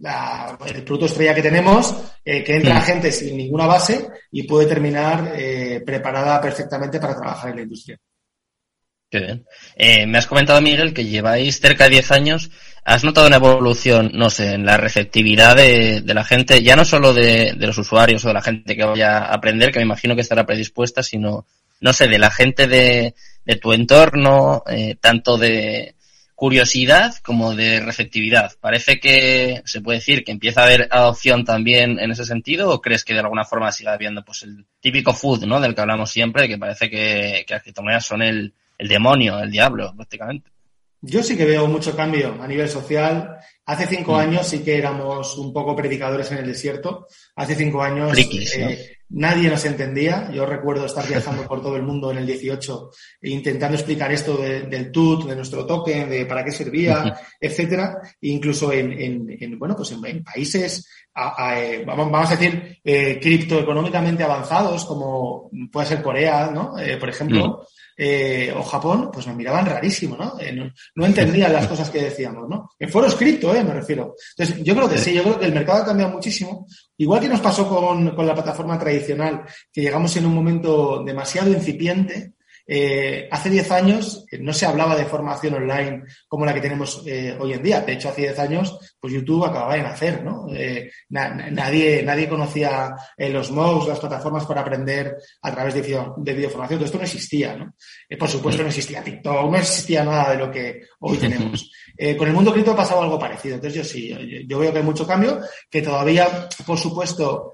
la, 0.00 0.58
el 0.66 0.82
producto 0.82 1.06
estrella 1.06 1.34
que 1.34 1.42
tenemos, 1.42 1.94
eh, 2.24 2.42
que 2.42 2.56
entra 2.56 2.80
gente 2.80 3.12
sin 3.12 3.36
ninguna 3.36 3.66
base 3.66 4.08
y 4.32 4.42
puede 4.42 4.66
terminar 4.66 5.34
preparada 5.84 6.40
perfectamente 6.40 6.98
para 6.98 7.16
trabajar 7.16 7.50
en 7.50 7.56
la 7.56 7.62
industria. 7.62 7.98
Qué 9.10 9.20
bien. 9.20 10.10
me 10.10 10.18
has 10.18 10.26
comentado, 10.26 10.60
Miguel, 10.60 10.92
que 10.92 11.04
lleváis 11.04 11.60
cerca 11.60 11.84
de 11.84 11.90
10 11.90 12.10
años 12.10 12.50
¿Has 12.88 13.02
notado 13.02 13.26
una 13.26 13.36
evolución, 13.36 14.12
no 14.14 14.30
sé, 14.30 14.52
en 14.52 14.64
la 14.64 14.76
receptividad 14.76 15.56
de, 15.56 16.02
la 16.06 16.22
gente, 16.22 16.62
ya 16.62 16.76
no 16.76 16.84
solo 16.84 17.12
de, 17.12 17.52
los 17.58 17.76
usuarios 17.78 18.24
o 18.24 18.28
de 18.28 18.34
la 18.34 18.42
gente 18.42 18.76
que 18.76 18.84
vaya 18.84 19.18
a 19.18 19.34
aprender, 19.34 19.72
que 19.72 19.80
me 19.80 19.84
imagino 19.84 20.14
que 20.14 20.20
estará 20.20 20.46
predispuesta, 20.46 21.02
sino, 21.02 21.48
no 21.80 21.92
sé, 21.92 22.06
de 22.06 22.20
la 22.20 22.30
gente 22.30 22.68
de, 22.68 23.12
tu 23.60 23.72
entorno, 23.72 24.62
eh, 24.68 24.94
tanto 25.00 25.36
de 25.36 25.96
curiosidad 26.36 27.16
como 27.24 27.56
de 27.56 27.80
receptividad? 27.80 28.52
¿Parece 28.60 29.00
que 29.00 29.62
se 29.64 29.80
puede 29.80 29.98
decir 29.98 30.22
que 30.22 30.30
empieza 30.30 30.60
a 30.60 30.66
haber 30.66 30.86
adopción 30.92 31.44
también 31.44 31.98
en 31.98 32.12
ese 32.12 32.24
sentido 32.24 32.70
o 32.70 32.80
crees 32.80 33.04
que 33.04 33.14
de 33.14 33.20
alguna 33.20 33.44
forma 33.44 33.72
siga 33.72 33.94
habiendo 33.94 34.24
pues 34.24 34.44
el 34.44 34.64
típico 34.78 35.12
food, 35.12 35.44
¿no? 35.44 35.60
Del 35.60 35.74
que 35.74 35.80
hablamos 35.80 36.12
siempre, 36.12 36.46
que 36.46 36.56
parece 36.56 36.88
que, 36.88 37.44
que 37.48 37.54
las 37.54 37.64
criptomonedas 37.64 38.06
son 38.06 38.22
el, 38.22 38.54
el 38.78 38.88
demonio, 38.88 39.38
el 39.38 39.50
diablo, 39.50 39.92
prácticamente. 39.94 40.50
Yo 41.02 41.22
sí 41.22 41.36
que 41.36 41.44
veo 41.44 41.66
mucho 41.66 41.94
cambio 41.94 42.36
a 42.40 42.48
nivel 42.48 42.68
social. 42.68 43.36
Hace 43.66 43.86
cinco 43.86 44.12
mm. 44.12 44.16
años 44.16 44.48
sí 44.48 44.60
que 44.60 44.76
éramos 44.76 45.36
un 45.38 45.52
poco 45.52 45.76
predicadores 45.76 46.32
en 46.32 46.38
el 46.38 46.46
desierto. 46.46 47.06
Hace 47.36 47.54
cinco 47.54 47.82
años 47.82 48.16
eh, 48.18 48.98
nadie 49.10 49.48
nos 49.48 49.64
entendía. 49.66 50.30
Yo 50.32 50.46
recuerdo 50.46 50.86
estar 50.86 51.06
viajando 51.06 51.46
por 51.46 51.62
todo 51.62 51.76
el 51.76 51.82
mundo 51.82 52.10
en 52.10 52.18
el 52.18 52.26
18 52.26 52.90
e 53.20 53.30
intentando 53.30 53.76
explicar 53.76 54.10
esto 54.10 54.36
del 54.38 54.90
TUT, 54.90 55.26
de 55.28 55.36
nuestro 55.36 55.66
token, 55.66 56.08
de 56.08 56.26
para 56.26 56.44
qué 56.44 56.50
servía, 56.50 57.14
etcétera. 57.40 57.98
E 58.20 58.28
incluso 58.28 58.72
en, 58.72 59.58
bueno, 59.58 59.76
pues 59.76 59.92
en, 59.92 60.24
países, 60.24 60.88
eh, 61.52 61.84
vamos, 61.86 62.30
a 62.30 62.36
decir, 62.36 62.80
eh, 62.82 63.20
criptoeconómicamente 63.20 64.24
avanzados, 64.24 64.84
como 64.86 65.50
puede 65.70 65.86
ser 65.86 66.02
Corea, 66.02 66.50
¿no? 66.50 66.74
por 66.98 67.08
ejemplo. 67.08 67.48
Mm 67.48 67.85
eh, 67.96 68.52
o 68.54 68.62
Japón, 68.62 69.10
pues 69.12 69.26
me 69.26 69.34
miraban 69.34 69.64
rarísimo, 69.64 70.16
¿no? 70.16 70.38
Eh, 70.38 70.52
no, 70.94 71.06
entendían 71.06 71.52
las 71.52 71.66
cosas 71.66 71.90
que 71.90 72.02
decíamos, 72.02 72.48
¿no? 72.48 72.70
En 72.78 72.90
foro 72.90 73.06
escrito, 73.06 73.54
¿eh? 73.54 73.64
Me 73.64 73.72
refiero. 73.72 74.14
Entonces, 74.36 74.62
yo 74.62 74.74
creo 74.74 74.88
que 74.88 74.98
sí, 74.98 75.14
yo 75.14 75.22
creo 75.22 75.38
que 75.38 75.46
el 75.46 75.54
mercado 75.54 75.82
ha 75.82 75.86
cambiado 75.86 76.12
muchísimo. 76.12 76.66
Igual 76.98 77.20
que 77.20 77.28
nos 77.28 77.40
pasó 77.40 77.68
con, 77.68 78.14
con 78.14 78.26
la 78.26 78.34
plataforma 78.34 78.78
tradicional, 78.78 79.44
que 79.72 79.80
llegamos 79.80 80.16
en 80.16 80.26
un 80.26 80.34
momento 80.34 81.02
demasiado 81.04 81.50
incipiente, 81.50 82.34
eh, 82.68 83.28
hace 83.30 83.48
10 83.48 83.70
años 83.70 84.24
eh, 84.30 84.38
no 84.38 84.52
se 84.52 84.66
hablaba 84.66 84.96
de 84.96 85.04
formación 85.04 85.54
online 85.54 86.02
como 86.26 86.44
la 86.44 86.52
que 86.52 86.60
tenemos 86.60 87.02
eh, 87.06 87.36
hoy 87.38 87.52
en 87.52 87.62
día. 87.62 87.80
De 87.80 87.92
hecho, 87.92 88.08
hace 88.08 88.22
10 88.22 88.38
años, 88.40 88.96
pues 88.98 89.12
YouTube 89.12 89.44
acababa 89.44 89.76
de 89.76 89.82
nacer, 89.82 90.24
¿no? 90.24 90.46
nadie, 91.08 92.02
nadie 92.02 92.28
conocía 92.28 92.96
los 93.16 93.50
MOOCs, 93.50 93.88
las 93.88 94.00
plataformas 94.00 94.44
para 94.46 94.62
aprender 94.62 95.16
a 95.42 95.52
través 95.52 95.74
de, 95.74 95.82
de 96.16 96.34
videoformación. 96.34 96.78
Todo 96.78 96.86
esto 96.86 96.98
no 96.98 97.04
existía, 97.04 97.56
¿no? 97.56 97.74
por 98.18 98.28
supuesto, 98.28 98.62
no 98.62 98.68
existía 98.68 99.02
TikTok, 99.02 99.50
no 99.50 99.56
existía 99.56 100.04
nada 100.04 100.32
de 100.32 100.38
lo 100.38 100.50
que 100.50 100.82
hoy 101.00 101.18
tenemos. 101.18 101.70
con 102.18 102.28
el 102.28 102.34
mundo 102.34 102.52
cripto 102.52 102.72
ha 102.72 102.76
pasado 102.76 103.02
algo 103.02 103.18
parecido. 103.18 103.54
Entonces, 103.56 103.78
yo 103.78 103.84
sí, 103.84 104.08
yo, 104.08 104.18
yo, 104.46 104.58
veo 104.58 104.72
que 104.72 104.78
hay 104.78 104.84
mucho 104.84 105.06
cambio, 105.06 105.40
que 105.70 105.82
todavía, 105.82 106.48
por 106.66 106.78
supuesto, 106.78 107.52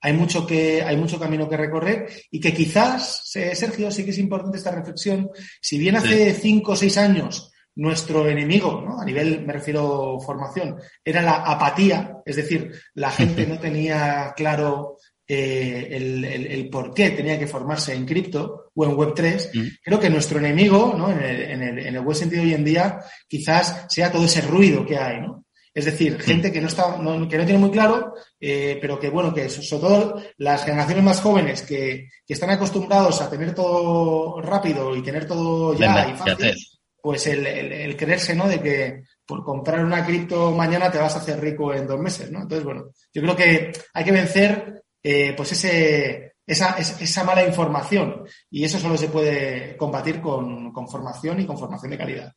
hay 0.00 0.12
mucho 0.12 0.46
que 0.46 0.82
hay 0.82 0.96
mucho 0.96 1.18
camino 1.18 1.48
que 1.48 1.56
recorrer 1.56 2.08
y 2.30 2.40
que 2.40 2.54
quizás 2.54 3.22
Sergio 3.24 3.90
sí 3.90 4.04
que 4.04 4.10
es 4.10 4.18
importante 4.18 4.58
esta 4.58 4.70
reflexión 4.70 5.30
si 5.60 5.78
bien 5.78 5.96
hace 5.96 6.32
cinco 6.34 6.72
o 6.72 6.76
seis 6.76 6.96
años 6.96 7.52
nuestro 7.76 8.26
enemigo 8.28 8.82
¿no? 8.84 9.00
a 9.00 9.04
nivel 9.04 9.46
me 9.46 9.52
refiero 9.52 10.18
formación 10.20 10.76
era 11.04 11.22
la 11.22 11.34
apatía 11.34 12.18
es 12.24 12.36
decir 12.36 12.72
la 12.94 13.10
gente 13.10 13.46
no 13.46 13.58
tenía 13.58 14.32
claro 14.36 14.96
eh, 15.32 15.86
el, 15.92 16.24
el, 16.24 16.68
por 16.68 16.92
qué 16.92 17.10
tenía 17.10 17.38
que 17.38 17.46
formarse 17.46 17.94
en 17.94 18.04
cripto 18.04 18.72
o 18.74 18.84
en 18.84 18.96
Web3, 18.96 19.50
mm. 19.54 19.68
creo 19.80 20.00
que 20.00 20.10
nuestro 20.10 20.40
enemigo, 20.40 20.92
¿no? 20.98 21.08
En 21.08 21.22
el, 21.22 21.42
en, 21.42 21.62
el, 21.62 21.78
en 21.86 21.94
el 21.94 22.00
buen 22.00 22.16
sentido 22.16 22.42
hoy 22.42 22.52
en 22.52 22.64
día, 22.64 22.98
quizás 23.28 23.86
sea 23.88 24.10
todo 24.10 24.24
ese 24.24 24.40
ruido 24.40 24.84
que 24.84 24.98
hay, 24.98 25.20
¿no? 25.20 25.44
Es 25.72 25.84
decir, 25.84 26.18
mm. 26.18 26.20
gente 26.20 26.52
que 26.52 26.60
no 26.60 26.66
está, 26.66 26.96
que 26.96 27.38
no 27.38 27.44
tiene 27.44 27.58
muy 27.58 27.70
claro, 27.70 28.14
eh, 28.40 28.78
pero 28.80 28.98
que 28.98 29.08
bueno, 29.08 29.32
que 29.32 29.48
sobre 29.48 29.80
todo 29.80 30.22
las 30.38 30.64
generaciones 30.64 31.04
más 31.04 31.20
jóvenes 31.20 31.62
que, 31.62 32.08
están 32.26 32.50
acostumbrados 32.50 33.20
a 33.20 33.30
tener 33.30 33.54
todo 33.54 34.40
rápido 34.40 34.94
y 34.94 35.02
tener 35.02 35.26
todo 35.26 35.74
ya 35.74 36.08
y 36.08 36.14
fácil, 36.14 36.54
pues 37.02 37.26
el, 37.26 37.96
creerse, 37.96 38.34
¿no? 38.34 38.48
De 38.48 38.60
que 38.60 39.02
por 39.26 39.44
comprar 39.44 39.84
una 39.84 40.04
cripto 40.04 40.52
mañana 40.52 40.90
te 40.90 40.98
vas 40.98 41.14
a 41.16 41.18
hacer 41.18 41.40
rico 41.40 41.72
en 41.72 41.86
dos 41.86 41.98
meses, 41.98 42.30
¿no? 42.30 42.42
Entonces, 42.42 42.64
bueno, 42.64 42.90
yo 43.12 43.22
creo 43.22 43.36
que 43.36 43.72
hay 43.94 44.04
que 44.04 44.12
vencer, 44.12 44.82
eh, 45.02 45.34
pues 45.36 45.52
ese, 45.52 46.34
esa, 46.46 46.76
esa 46.78 47.24
mala 47.24 47.44
información 47.44 48.24
y 48.50 48.64
eso 48.64 48.78
solo 48.78 48.96
se 48.96 49.08
puede 49.08 49.76
combatir 49.76 50.20
con, 50.20 50.72
con 50.72 50.88
formación 50.88 51.40
y 51.40 51.46
con 51.46 51.58
formación 51.58 51.90
de 51.92 51.98
calidad. 51.98 52.32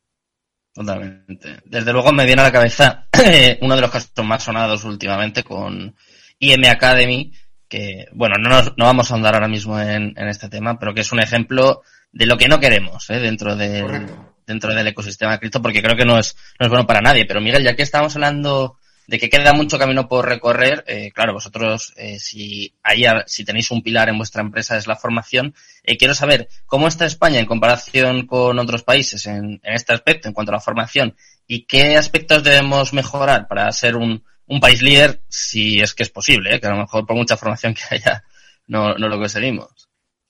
Totalmente. 0.74 1.60
Desde 1.64 1.92
luego 1.92 2.12
me 2.12 2.26
viene 2.26 2.42
a 2.42 2.46
la 2.46 2.52
cabeza 2.52 3.06
uno 3.60 3.76
de 3.76 3.80
los 3.80 3.90
casos 3.90 4.10
más 4.24 4.42
sonados 4.42 4.82
últimamente 4.82 5.44
con 5.44 5.94
IM 6.40 6.64
Academy, 6.68 7.32
que, 7.68 8.06
bueno, 8.12 8.34
no, 8.40 8.48
nos, 8.48 8.76
no 8.76 8.84
vamos 8.84 9.10
a 9.10 9.14
andar 9.14 9.34
ahora 9.34 9.48
mismo 9.48 9.78
en, 9.78 10.14
en, 10.16 10.28
este 10.28 10.48
tema, 10.48 10.78
pero 10.78 10.92
que 10.92 11.02
es 11.02 11.12
un 11.12 11.20
ejemplo 11.20 11.82
de 12.12 12.26
lo 12.26 12.36
que 12.36 12.48
no 12.48 12.58
queremos 12.58 13.08
¿eh? 13.10 13.20
dentro, 13.20 13.54
del, 13.54 14.06
dentro 14.46 14.74
del 14.74 14.88
ecosistema 14.88 15.38
cripto, 15.38 15.62
porque 15.62 15.80
creo 15.80 15.96
que 15.96 16.04
no 16.04 16.18
es, 16.18 16.36
no 16.58 16.66
es 16.66 16.70
bueno 16.70 16.86
para 16.86 17.00
nadie. 17.00 17.24
Pero 17.24 17.40
Miguel, 17.40 17.62
ya 17.62 17.76
que 17.76 17.82
estamos 17.82 18.14
hablando 18.16 18.78
de 19.06 19.18
que 19.18 19.28
queda 19.28 19.52
mucho 19.52 19.78
camino 19.78 20.08
por 20.08 20.26
recorrer. 20.26 20.84
Eh, 20.86 21.10
claro, 21.12 21.34
vosotros, 21.34 21.92
eh, 21.96 22.18
si, 22.18 22.74
ahí, 22.82 23.04
si 23.26 23.44
tenéis 23.44 23.70
un 23.70 23.82
pilar 23.82 24.08
en 24.08 24.18
vuestra 24.18 24.42
empresa 24.42 24.76
es 24.76 24.86
la 24.86 24.96
formación, 24.96 25.54
eh, 25.82 25.96
quiero 25.96 26.14
saber 26.14 26.48
cómo 26.66 26.88
está 26.88 27.06
España 27.06 27.38
en 27.38 27.46
comparación 27.46 28.26
con 28.26 28.58
otros 28.58 28.82
países 28.82 29.26
en, 29.26 29.60
en, 29.62 29.74
este 29.74 29.92
aspecto, 29.92 30.28
en 30.28 30.34
cuanto 30.34 30.52
a 30.52 30.56
la 30.56 30.60
formación, 30.60 31.16
y 31.46 31.62
qué 31.66 31.96
aspectos 31.96 32.42
debemos 32.42 32.92
mejorar 32.92 33.48
para 33.48 33.70
ser 33.72 33.96
un, 33.96 34.24
un 34.46 34.60
país 34.60 34.82
líder, 34.82 35.20
si 35.28 35.80
es 35.80 35.94
que 35.94 36.02
es 36.02 36.10
posible, 36.10 36.60
que 36.60 36.66
a 36.66 36.70
lo 36.70 36.78
mejor 36.78 37.06
por 37.06 37.16
mucha 37.16 37.36
formación 37.36 37.74
que 37.74 37.82
haya 37.94 38.24
no, 38.66 38.94
no 38.94 39.08
lo 39.08 39.18
conseguimos. 39.18 39.83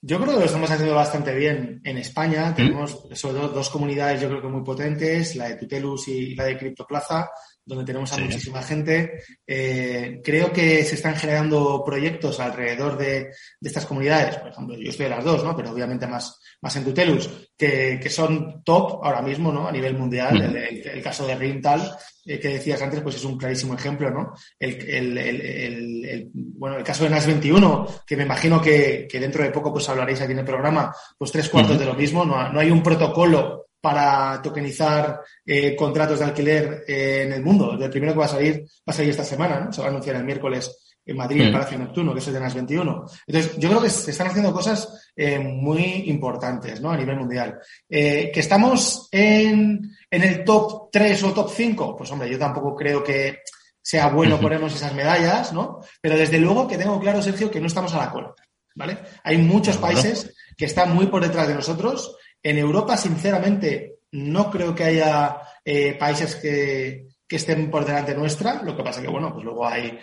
Yo 0.06 0.20
creo 0.20 0.34
que 0.34 0.40
lo 0.40 0.44
estamos 0.44 0.70
haciendo 0.70 0.94
bastante 0.94 1.34
bien 1.34 1.80
en 1.82 1.96
España. 1.96 2.50
¿Mm? 2.50 2.54
Tenemos 2.54 2.90
sobre 3.14 3.38
todo 3.38 3.48
dos 3.48 3.70
comunidades 3.70 4.20
yo 4.20 4.28
creo 4.28 4.42
que 4.42 4.48
muy 4.48 4.62
potentes, 4.62 5.34
la 5.36 5.48
de 5.48 5.56
Tutelus 5.56 6.08
y 6.08 6.34
la 6.34 6.44
de 6.44 6.58
Criptoplaza 6.58 7.30
donde 7.66 7.84
tenemos 7.84 8.12
a 8.12 8.18
muchísima 8.18 8.62
gente. 8.62 9.22
Eh, 9.46 10.20
creo 10.22 10.52
que 10.52 10.84
se 10.84 10.96
están 10.96 11.16
generando 11.16 11.82
proyectos 11.84 12.38
alrededor 12.40 12.98
de, 12.98 13.30
estas 13.60 13.86
comunidades. 13.86 14.36
Por 14.36 14.50
ejemplo, 14.50 14.76
yo 14.78 14.90
estoy 14.90 15.04
de 15.04 15.10
las 15.10 15.24
dos, 15.24 15.42
¿no? 15.42 15.56
Pero 15.56 15.70
obviamente 15.70 16.06
más, 16.06 16.38
más 16.60 16.76
en 16.76 16.84
Tutelus, 16.84 17.30
que, 17.56 17.98
que 18.02 18.10
son 18.10 18.62
top 18.62 19.04
ahora 19.04 19.22
mismo, 19.22 19.50
¿no? 19.50 19.66
A 19.66 19.72
nivel 19.72 19.96
mundial. 19.96 20.54
El, 20.54 21.02
caso 21.02 21.26
de 21.26 21.34
Rintal, 21.34 21.96
eh, 22.26 22.38
que 22.38 22.48
decías 22.48 22.80
antes, 22.82 23.00
pues 23.00 23.16
es 23.16 23.24
un 23.24 23.38
clarísimo 23.38 23.74
ejemplo, 23.74 24.10
¿no? 24.10 24.34
El, 24.58 26.30
bueno, 26.32 26.78
el 26.78 26.84
caso 26.84 27.04
de 27.04 27.10
NAS 27.10 27.26
21, 27.26 27.86
que 28.06 28.16
me 28.16 28.24
imagino 28.24 28.60
que, 28.60 29.06
que, 29.10 29.20
dentro 29.20 29.42
de 29.42 29.50
poco 29.50 29.72
pues 29.72 29.88
hablaréis 29.88 30.20
aquí 30.20 30.32
en 30.32 30.38
el 30.38 30.44
programa, 30.44 30.94
pues 31.18 31.32
tres 31.32 31.48
cuartos 31.48 31.78
de 31.78 31.84
lo 31.84 31.94
mismo. 31.94 32.24
No, 32.24 32.52
no 32.52 32.60
hay 32.60 32.70
un 32.70 32.82
protocolo 32.82 33.64
para 33.84 34.40
tokenizar 34.40 35.20
eh, 35.44 35.76
contratos 35.76 36.18
de 36.18 36.24
alquiler 36.24 36.84
eh, 36.88 37.24
en 37.26 37.32
el 37.34 37.42
mundo. 37.42 37.76
El 37.78 37.90
primero 37.90 38.14
que 38.14 38.20
va 38.20 38.24
a 38.24 38.28
salir 38.28 38.62
va 38.62 38.92
a 38.92 38.92
salir 38.94 39.10
esta 39.10 39.24
semana, 39.24 39.60
¿no? 39.60 39.72
Se 39.74 39.82
va 39.82 39.88
a 39.88 39.90
anunciar 39.90 40.16
el 40.16 40.24
miércoles 40.24 40.93
en 41.06 41.16
Madrid, 41.16 41.42
el 41.42 41.50
mm. 41.50 41.52
Palacio 41.52 41.78
Nocturno, 41.78 42.12
que 42.12 42.20
es 42.20 42.28
el 42.28 42.34
de 42.34 42.40
NAS 42.40 42.54
21. 42.54 43.04
Entonces, 43.26 43.56
yo 43.58 43.68
creo 43.68 43.82
que 43.82 43.90
se 43.90 44.10
están 44.10 44.28
haciendo 44.28 44.52
cosas 44.52 45.10
eh, 45.14 45.38
muy 45.38 46.04
importantes, 46.06 46.80
¿no? 46.80 46.90
A 46.90 46.96
nivel 46.96 47.16
mundial. 47.16 47.58
que 47.88 48.32
estamos 48.34 49.08
en, 49.12 49.90
en 50.10 50.22
el 50.22 50.44
top 50.44 50.90
3 50.90 51.22
o 51.24 51.32
top 51.32 51.50
5, 51.50 51.96
pues 51.96 52.10
hombre, 52.10 52.30
yo 52.30 52.38
tampoco 52.38 52.74
creo 52.74 53.02
que 53.02 53.40
sea 53.84 54.08
bueno 54.08 54.40
ponernos 54.40 54.74
esas 54.74 54.94
medallas, 54.94 55.52
¿no? 55.52 55.80
Pero 56.00 56.16
desde 56.16 56.38
luego 56.38 56.66
que 56.66 56.78
tengo 56.78 56.98
claro, 56.98 57.20
Sergio, 57.20 57.50
que 57.50 57.60
no 57.60 57.66
estamos 57.66 57.92
a 57.92 57.98
la 57.98 58.10
cola, 58.10 58.34
¿vale? 58.74 58.98
Hay 59.22 59.36
muchos 59.36 59.76
países 59.76 60.34
que 60.56 60.64
están 60.64 60.94
muy 60.94 61.06
por 61.08 61.22
detrás 61.22 61.48
de 61.48 61.54
nosotros 61.54 62.16
en 62.42 62.58
Europa, 62.58 62.96
sinceramente, 62.96 64.00
no 64.12 64.50
creo 64.50 64.74
que 64.74 64.84
haya 64.84 65.38
eh, 65.64 65.96
países 65.98 66.36
que, 66.36 67.08
estén 67.28 67.70
por 67.70 67.84
delante 67.84 68.14
nuestra. 68.14 68.62
Lo 68.62 68.76
que 68.76 68.82
pasa 68.82 69.00
que, 69.00 69.08
bueno, 69.08 69.32
pues 69.32 69.44
luego 69.44 69.66
hay, 69.66 69.98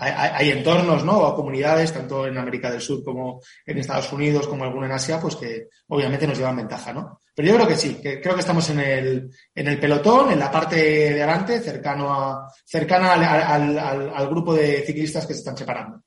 hay, 0.00 0.50
entornos, 0.50 1.04
¿no? 1.04 1.18
O 1.18 1.34
comunidades, 1.34 1.92
tanto 1.92 2.26
en 2.26 2.36
América 2.36 2.70
del 2.70 2.80
Sur 2.80 3.02
como 3.04 3.40
en 3.64 3.78
Estados 3.78 4.12
Unidos, 4.12 4.48
como 4.48 4.64
alguna 4.64 4.86
en 4.86 4.92
Asia, 4.92 5.20
pues 5.20 5.36
que 5.36 5.68
obviamente 5.88 6.26
nos 6.26 6.38
llevan 6.38 6.56
ventaja, 6.56 6.92
¿no? 6.92 7.20
Pero 7.34 7.48
yo 7.48 7.54
creo 7.56 7.68
que 7.68 7.76
sí, 7.76 8.00
que 8.02 8.20
creo 8.20 8.34
que 8.34 8.40
estamos 8.40 8.68
en 8.70 8.80
el, 8.80 9.30
en 9.54 9.68
el 9.68 9.80
pelotón, 9.80 10.32
en 10.32 10.38
la 10.38 10.50
parte 10.50 10.76
de 10.76 11.22
adelante, 11.22 11.60
cercano 11.60 12.12
a, 12.12 12.52
cercana 12.64 13.12
al, 13.14 13.78
al 13.78 14.28
grupo 14.28 14.54
de 14.54 14.82
ciclistas 14.86 15.26
que 15.26 15.34
se 15.34 15.40
están 15.40 15.56
separando. 15.56 16.02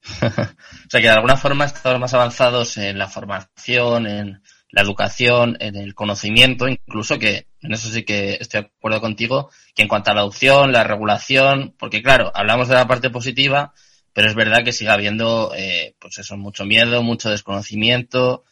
o 0.22 0.90
sea 0.90 1.00
que 1.00 1.08
de 1.08 1.08
alguna 1.08 1.36
forma 1.36 1.64
estamos 1.64 2.00
más 2.00 2.14
avanzados 2.14 2.76
en 2.76 2.98
la 2.98 3.08
formación, 3.08 4.06
en 4.06 4.42
la 4.70 4.82
educación, 4.82 5.56
en 5.60 5.76
el 5.76 5.94
conocimiento, 5.94 6.68
incluso 6.68 7.18
que 7.18 7.46
en 7.62 7.72
eso 7.72 7.88
sí 7.88 8.04
que 8.04 8.36
estoy 8.40 8.62
de 8.62 8.66
acuerdo 8.66 9.00
contigo, 9.00 9.50
que 9.74 9.82
en 9.82 9.88
cuanto 9.88 10.10
a 10.10 10.14
la 10.14 10.20
adopción, 10.20 10.72
la 10.72 10.84
regulación, 10.84 11.74
porque 11.78 12.02
claro, 12.02 12.30
hablamos 12.34 12.68
de 12.68 12.74
la 12.74 12.86
parte 12.86 13.10
positiva, 13.10 13.72
pero 14.12 14.28
es 14.28 14.34
verdad 14.34 14.64
que 14.64 14.72
sigue 14.72 14.90
habiendo, 14.90 15.52
eh, 15.56 15.94
pues 15.98 16.18
eso, 16.18 16.36
mucho 16.36 16.64
miedo, 16.64 17.02
mucho 17.02 17.30
desconocimiento. 17.30 18.44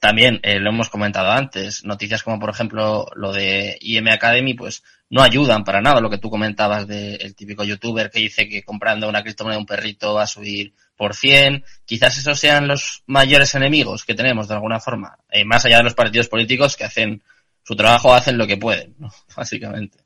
También 0.00 0.40
eh, 0.42 0.60
lo 0.60 0.70
hemos 0.70 0.88
comentado 0.88 1.30
antes, 1.30 1.84
noticias 1.84 2.22
como 2.22 2.38
por 2.38 2.50
ejemplo 2.50 3.06
lo 3.14 3.32
de 3.32 3.76
IM 3.80 4.08
Academy, 4.08 4.54
pues 4.54 4.82
no 5.10 5.22
ayudan 5.22 5.64
para 5.64 5.80
nada. 5.80 6.00
Lo 6.00 6.10
que 6.10 6.18
tú 6.18 6.30
comentabas 6.30 6.86
del 6.86 7.34
típico 7.34 7.64
youtuber 7.64 8.10
que 8.10 8.20
dice 8.20 8.48
que 8.48 8.62
comprando 8.62 9.08
una 9.08 9.22
criptomoneda 9.22 9.58
un 9.58 9.66
perrito 9.66 10.14
va 10.14 10.22
a 10.22 10.28
subir 10.28 10.72
por 11.00 11.16
100, 11.16 11.64
quizás 11.86 12.18
esos 12.18 12.38
sean 12.38 12.68
los 12.68 13.02
mayores 13.06 13.54
enemigos 13.54 14.04
que 14.04 14.14
tenemos 14.14 14.48
de 14.48 14.52
alguna 14.52 14.80
forma, 14.80 15.16
eh, 15.30 15.46
más 15.46 15.64
allá 15.64 15.78
de 15.78 15.84
los 15.84 15.94
partidos 15.94 16.28
políticos 16.28 16.76
que 16.76 16.84
hacen 16.84 17.22
su 17.62 17.74
trabajo, 17.74 18.12
hacen 18.12 18.36
lo 18.36 18.46
que 18.46 18.58
pueden, 18.58 18.94
básicamente. 19.34 19.96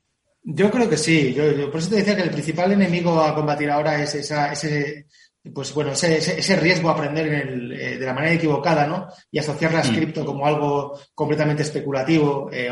Yo 0.41 0.71
creo 0.71 0.89
que 0.89 0.95
sí, 0.95 1.33
yo, 1.33 1.69
por 1.69 1.81
eso 1.81 1.89
te 1.89 1.97
decía 1.97 2.15
que 2.15 2.21
el 2.21 2.29
principal 2.29 2.71
enemigo 2.71 3.21
a 3.21 3.35
combatir 3.35 3.69
ahora 3.69 4.01
es 4.01 4.15
esa, 4.15 4.53
ese 4.53 5.07
pues 5.53 5.73
bueno, 5.73 5.91
ese, 5.91 6.17
ese, 6.17 6.55
riesgo 6.55 6.89
a 6.89 6.93
aprender 6.93 7.27
eh, 7.27 7.97
de 7.97 8.05
la 8.05 8.13
manera 8.13 8.33
equivocada, 8.33 8.87
¿no? 8.87 9.07
Y 9.29 9.37
asociar 9.37 9.73
la 9.73 9.83
mm. 9.83 9.95
cripto 9.95 10.25
como 10.25 10.45
algo 10.45 10.99
completamente 11.13 11.63
especulativo, 11.63 12.49
eh, 12.51 12.69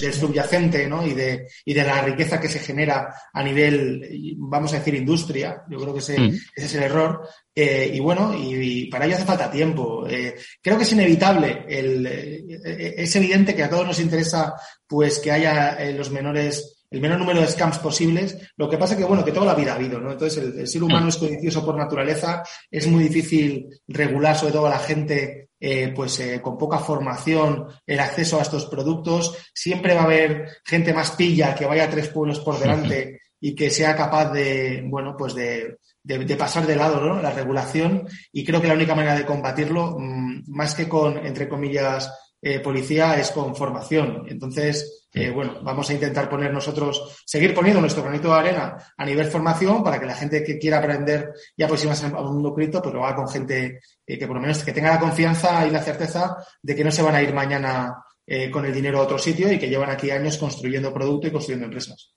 del 0.00 0.14
subyacente, 0.14 0.86
¿no? 0.86 1.06
Y 1.06 1.14
de, 1.14 1.48
y 1.64 1.72
de 1.72 1.84
la 1.84 2.02
riqueza 2.02 2.40
que 2.40 2.48
se 2.48 2.58
genera 2.58 3.14
a 3.32 3.42
nivel, 3.42 4.36
vamos 4.36 4.72
a 4.72 4.78
decir, 4.78 4.94
industria. 4.94 5.62
Yo 5.70 5.78
creo 5.78 5.92
que 5.94 6.00
ese, 6.00 6.18
mm. 6.18 6.34
ese 6.56 6.66
es 6.66 6.74
el 6.74 6.82
error. 6.82 7.26
Eh, 7.54 7.90
y 7.94 8.00
bueno, 8.00 8.34
y, 8.34 8.86
para 8.86 9.06
ello 9.06 9.16
hace 9.16 9.24
falta 9.24 9.50
tiempo. 9.50 10.06
Eh, 10.08 10.36
creo 10.62 10.76
que 10.76 10.84
es 10.84 10.92
inevitable. 10.92 11.64
El, 11.68 12.06
es 12.06 13.16
evidente 13.16 13.54
que 13.54 13.64
a 13.64 13.70
todos 13.70 13.86
nos 13.86 14.00
interesa, 14.00 14.54
pues, 14.86 15.18
que 15.18 15.32
haya 15.32 15.78
los 15.92 16.10
menores 16.10 16.77
el 16.90 17.00
menor 17.00 17.18
número 17.18 17.40
de 17.40 17.46
scams 17.46 17.78
posibles. 17.78 18.38
Lo 18.56 18.68
que 18.68 18.78
pasa 18.78 18.96
que, 18.96 19.04
bueno, 19.04 19.24
que 19.24 19.32
toda 19.32 19.46
la 19.46 19.54
vida 19.54 19.72
ha 19.72 19.76
habido, 19.76 20.00
¿no? 20.00 20.12
Entonces, 20.12 20.42
el, 20.42 20.66
ser 20.66 20.82
humano 20.82 21.06
mm. 21.06 21.08
es 21.08 21.16
codicioso 21.16 21.64
por 21.64 21.76
naturaleza, 21.76 22.42
es 22.70 22.86
muy 22.86 23.04
difícil 23.04 23.68
regular, 23.86 24.36
sobre 24.36 24.52
todo 24.52 24.66
a 24.66 24.70
la 24.70 24.78
gente, 24.78 25.50
eh, 25.60 25.92
pues, 25.94 26.18
eh, 26.20 26.40
con 26.40 26.56
poca 26.56 26.78
formación, 26.78 27.66
el 27.86 28.00
acceso 28.00 28.38
a 28.38 28.42
estos 28.42 28.66
productos. 28.66 29.36
Siempre 29.52 29.94
va 29.94 30.02
a 30.02 30.04
haber 30.04 30.48
gente 30.64 30.94
más 30.94 31.12
pilla 31.12 31.54
que 31.54 31.66
vaya 31.66 31.84
a 31.84 31.90
tres 31.90 32.08
pueblos 32.08 32.40
por 32.40 32.58
delante 32.58 33.20
y 33.40 33.54
que 33.54 33.70
sea 33.70 33.94
capaz 33.94 34.32
de, 34.32 34.82
bueno, 34.86 35.14
pues 35.16 35.34
de, 35.34 35.78
de, 36.02 36.36
pasar 36.36 36.66
de 36.66 36.76
lado, 36.76 37.00
¿no? 37.00 37.20
La 37.20 37.30
regulación. 37.30 38.08
Y 38.32 38.44
creo 38.44 38.60
que 38.60 38.68
la 38.68 38.74
única 38.74 38.94
manera 38.94 39.16
de 39.16 39.26
combatirlo, 39.26 39.96
mm, 39.98 40.44
más 40.48 40.74
que 40.74 40.88
con, 40.88 41.18
entre 41.24 41.48
comillas, 41.48 42.12
eh, 42.40 42.60
policía, 42.60 43.18
es 43.18 43.30
con 43.30 43.54
formación. 43.54 44.24
Entonces, 44.28 44.97
eh, 45.12 45.30
bueno, 45.30 45.58
vamos 45.62 45.88
a 45.88 45.94
intentar 45.94 46.28
poner 46.28 46.52
nosotros, 46.52 47.22
seguir 47.24 47.54
poniendo 47.54 47.80
nuestro 47.80 48.02
granito 48.02 48.28
de 48.28 48.38
arena 48.38 48.76
a 48.96 49.04
nivel 49.04 49.26
formación 49.26 49.82
para 49.82 49.98
que 49.98 50.06
la 50.06 50.14
gente 50.14 50.44
que 50.44 50.58
quiera 50.58 50.78
aprender 50.78 51.32
y 51.56 51.62
aproximarse 51.62 52.06
a 52.06 52.20
un 52.20 52.34
mundo 52.34 52.54
cripto, 52.54 52.82
pues 52.82 52.94
lo 52.94 53.04
haga 53.04 53.16
con 53.16 53.28
gente 53.28 53.80
eh, 54.06 54.18
que 54.18 54.26
por 54.26 54.36
lo 54.36 54.42
menos 54.42 54.62
que 54.62 54.72
tenga 54.72 54.90
la 54.90 55.00
confianza 55.00 55.66
y 55.66 55.70
la 55.70 55.82
certeza 55.82 56.36
de 56.62 56.76
que 56.76 56.84
no 56.84 56.92
se 56.92 57.02
van 57.02 57.14
a 57.14 57.22
ir 57.22 57.32
mañana 57.32 57.94
eh, 58.26 58.50
con 58.50 58.66
el 58.66 58.74
dinero 58.74 58.98
a 58.98 59.04
otro 59.04 59.18
sitio 59.18 59.50
y 59.50 59.58
que 59.58 59.70
llevan 59.70 59.90
aquí 59.90 60.10
años 60.10 60.36
construyendo 60.36 60.92
producto 60.92 61.28
y 61.28 61.30
construyendo 61.30 61.64
empresas. 61.64 62.12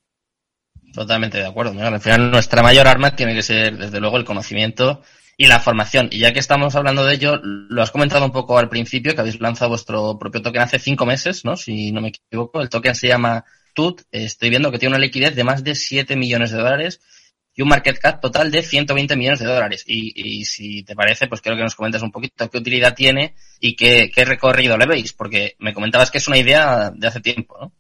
Totalmente 0.94 1.38
de 1.38 1.48
acuerdo. 1.48 1.82
Al 1.82 2.02
final 2.02 2.32
nuestra 2.32 2.62
mayor 2.62 2.88
arma 2.88 3.16
tiene 3.16 3.34
que 3.34 3.42
ser, 3.42 3.78
desde 3.78 4.02
luego, 4.02 4.18
el 4.18 4.26
conocimiento 4.26 5.02
y 5.38 5.48
la 5.48 5.60
formación. 5.60 6.10
Y 6.12 6.20
ya 6.20 6.34
que 6.34 6.40
estamos 6.40 6.76
hablando 6.76 7.06
de 7.06 7.16
ello, 7.16 7.40
lo 7.44 7.82
has 7.82 7.92
comentado 7.92 8.26
un 8.26 8.32
poco 8.32 8.58
al 8.58 8.70
principio, 8.70 9.14
que 9.14 9.22
habéis 9.22 9.40
lanzado 9.40 9.70
vuestro 9.70 10.18
propio 10.20 10.42
token 10.42 10.62
hace 10.62 10.80
cinco 10.80 11.06
meses, 11.06 11.46
¿no? 11.46 11.56
Si 11.56 11.92
no 11.92 12.02
me 12.02 12.10
equivoco. 12.10 12.62
El 12.62 12.70
token 12.70 12.96
se 12.96 13.08
llama 13.08 13.46
TUT. 13.74 14.02
Estoy 14.12 14.50
viendo 14.50 14.72
que 14.72 14.80
tiene 14.80 14.96
una 14.96 15.04
liquidez 15.04 15.36
de 15.36 15.44
más 15.44 15.64
de 15.64 15.76
7 15.76 16.16
millones 16.16 16.52
de 16.52 16.58
dólares 16.58 17.02
y 17.54 17.62
un 17.62 17.70
market 17.70 18.00
cap 18.00 18.22
total 18.22 18.50
de 18.52 18.64
120 18.64 19.16
millones 19.16 19.40
de 19.40 19.46
dólares. 19.46 19.84
Y, 19.86 20.46
si 20.46 20.84
te 20.84 20.96
parece, 20.96 21.28
pues 21.28 21.42
quiero 21.42 21.58
que 21.58 21.64
nos 21.64 21.76
comentes 21.76 22.02
un 22.02 22.12
poquito 22.12 22.50
qué 22.50 22.58
utilidad 22.58 22.96
tiene 22.96 23.36
y 23.60 23.76
qué, 23.76 24.12
qué 24.14 24.26
recorrido 24.26 24.78
le 24.78 24.86
veis, 24.86 25.14
porque 25.14 25.56
me 25.60 25.74
comentabas 25.74 26.12
que 26.12 26.20
es 26.20 26.28
una 26.28 26.38
idea 26.38 26.92
de 26.96 27.08
hace 27.08 27.20
tiempo, 27.20 27.58
¿no? 27.60 27.74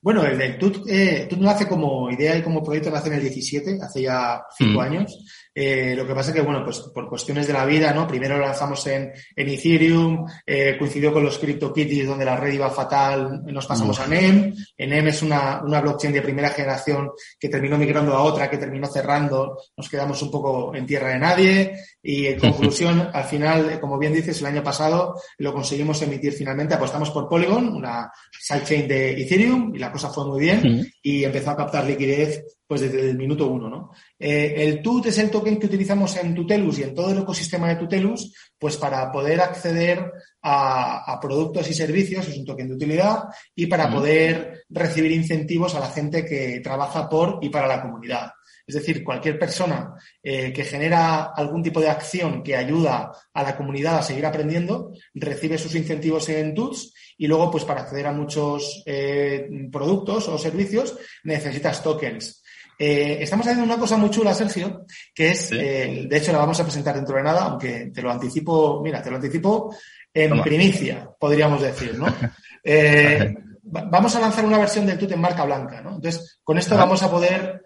Bueno, 0.00 0.22
el, 0.26 0.40
el 0.40 0.58
TUT, 0.58 0.86
eh, 0.86 1.26
TUT 1.30 1.38
nace 1.38 1.66
como 1.66 2.10
idea 2.10 2.36
y 2.36 2.42
como 2.42 2.62
proyecto 2.62 2.90
nace 2.90 3.08
en 3.08 3.14
el 3.14 3.22
17, 3.22 3.78
hace 3.82 4.02
ya 4.02 4.42
cinco 4.56 4.80
mm. 4.80 4.82
años. 4.82 5.18
Eh, 5.54 5.94
lo 5.96 6.06
que 6.06 6.14
pasa 6.14 6.30
es 6.30 6.36
que, 6.36 6.42
bueno, 6.42 6.64
pues 6.64 6.80
por 6.80 7.08
cuestiones 7.08 7.46
de 7.46 7.52
la 7.52 7.64
vida, 7.64 7.92
¿no? 7.92 8.08
Primero 8.08 8.36
lo 8.36 8.44
lanzamos 8.44 8.84
en, 8.88 9.12
en 9.36 9.48
Ethereum, 9.48 10.26
eh, 10.44 10.76
coincidió 10.78 11.12
con 11.12 11.22
los 11.22 11.38
CryptoKitties 11.38 12.08
donde 12.08 12.24
la 12.24 12.36
red 12.36 12.54
iba 12.54 12.70
fatal, 12.70 13.42
nos 13.46 13.66
pasamos 13.66 14.00
a 14.00 14.06
NEM. 14.06 14.54
NEM 14.78 15.08
es 15.08 15.22
una, 15.22 15.62
una 15.64 15.80
blockchain 15.80 16.12
de 16.12 16.22
primera 16.22 16.48
generación 16.48 17.10
que 17.38 17.48
terminó 17.48 17.78
migrando 17.78 18.14
a 18.14 18.22
otra, 18.22 18.50
que 18.50 18.58
terminó 18.58 18.88
cerrando, 18.88 19.58
nos 19.76 19.88
quedamos 19.88 20.20
un 20.22 20.30
poco 20.30 20.74
en 20.74 20.86
tierra 20.86 21.10
de 21.10 21.18
nadie. 21.18 21.78
Y 22.02 22.26
en 22.26 22.40
conclusión, 22.40 23.08
al 23.14 23.24
final, 23.24 23.78
como 23.80 23.98
bien 23.98 24.12
dices, 24.12 24.40
el 24.40 24.46
año 24.46 24.62
pasado 24.62 25.14
lo 25.38 25.52
conseguimos 25.52 26.02
emitir 26.02 26.32
finalmente, 26.32 26.74
apostamos 26.74 27.10
por 27.10 27.28
Polygon, 27.28 27.68
una 27.68 28.10
sidechain 28.38 28.88
de 28.88 29.22
Ethereum, 29.22 29.74
y 29.74 29.78
la 29.78 29.92
cosa 29.92 30.10
fue 30.10 30.26
muy 30.26 30.40
bien, 30.40 30.86
y 31.02 31.24
empezó 31.24 31.50
a 31.50 31.56
captar 31.56 31.84
liquidez 31.86 32.42
pues 32.66 32.80
desde 32.80 33.10
el 33.10 33.16
minuto 33.16 33.46
uno, 33.48 33.68
¿no? 33.68 33.92
Eh, 34.18 34.54
el 34.56 34.82
TUT 34.82 35.06
es 35.06 35.18
el 35.18 35.30
token 35.30 35.58
que 35.58 35.66
utilizamos 35.66 36.16
en 36.16 36.34
Tutelus 36.34 36.78
y 36.78 36.84
en 36.84 36.94
todo 36.94 37.10
el 37.10 37.18
ecosistema 37.18 37.68
de 37.68 37.76
Tutelus, 37.76 38.34
pues 38.58 38.76
para 38.76 39.12
poder 39.12 39.40
acceder 39.40 40.10
a, 40.42 41.18
productos 41.20 41.68
y 41.70 41.74
servicios, 41.74 42.28
es 42.28 42.38
un 42.38 42.44
token 42.44 42.68
de 42.68 42.74
utilidad, 42.74 43.24
y 43.54 43.66
para 43.66 43.90
poder 43.90 44.64
recibir 44.68 45.12
incentivos 45.12 45.74
a 45.74 45.80
la 45.80 45.90
gente 45.90 46.24
que 46.24 46.60
trabaja 46.60 47.08
por 47.08 47.38
y 47.42 47.48
para 47.48 47.66
la 47.66 47.82
comunidad. 47.82 48.32
Es 48.66 48.76
decir, 48.76 49.04
cualquier 49.04 49.38
persona 49.38 49.94
eh, 50.22 50.50
que 50.50 50.64
genera 50.64 51.32
algún 51.36 51.62
tipo 51.62 51.80
de 51.80 51.90
acción 51.90 52.42
que 52.42 52.56
ayuda 52.56 53.12
a 53.32 53.42
la 53.42 53.56
comunidad 53.56 53.98
a 53.98 54.02
seguir 54.02 54.24
aprendiendo, 54.24 54.92
recibe 55.14 55.58
sus 55.58 55.74
incentivos 55.74 56.30
en 56.30 56.54
TUTS 56.54 56.94
y 57.18 57.26
luego, 57.26 57.50
pues 57.50 57.64
para 57.64 57.82
acceder 57.82 58.06
a 58.06 58.12
muchos 58.12 58.82
eh, 58.86 59.48
productos 59.70 60.28
o 60.28 60.38
servicios, 60.38 60.96
necesitas 61.24 61.82
tokens. 61.82 62.42
Eh, 62.78 63.18
estamos 63.20 63.46
haciendo 63.46 63.64
una 63.64 63.78
cosa 63.78 63.96
muy 63.96 64.10
chula, 64.10 64.34
Sergio, 64.34 64.84
que 65.14 65.30
es, 65.30 65.52
eh, 65.52 66.06
de 66.08 66.16
hecho 66.16 66.32
la 66.32 66.38
vamos 66.38 66.58
a 66.58 66.64
presentar 66.64 66.94
dentro 66.94 67.16
de 67.16 67.22
nada, 67.22 67.44
aunque 67.44 67.90
te 67.92 68.02
lo 68.02 68.10
anticipo, 68.10 68.80
mira, 68.82 69.02
te 69.02 69.10
lo 69.10 69.16
anticipo 69.16 69.74
en 70.12 70.42
primicia, 70.42 71.08
podríamos 71.18 71.62
decir, 71.62 71.98
¿no? 71.98 72.06
Eh, 72.66 73.34
vamos 73.62 74.16
a 74.16 74.20
lanzar 74.20 74.42
una 74.42 74.56
versión 74.56 74.86
del 74.86 74.96
TUT 74.96 75.12
en 75.12 75.20
marca 75.20 75.44
blanca, 75.44 75.82
¿no? 75.82 75.96
Entonces, 75.96 76.40
con 76.42 76.56
esto 76.56 76.78
vamos 76.78 77.02
a 77.02 77.10
poder 77.10 77.62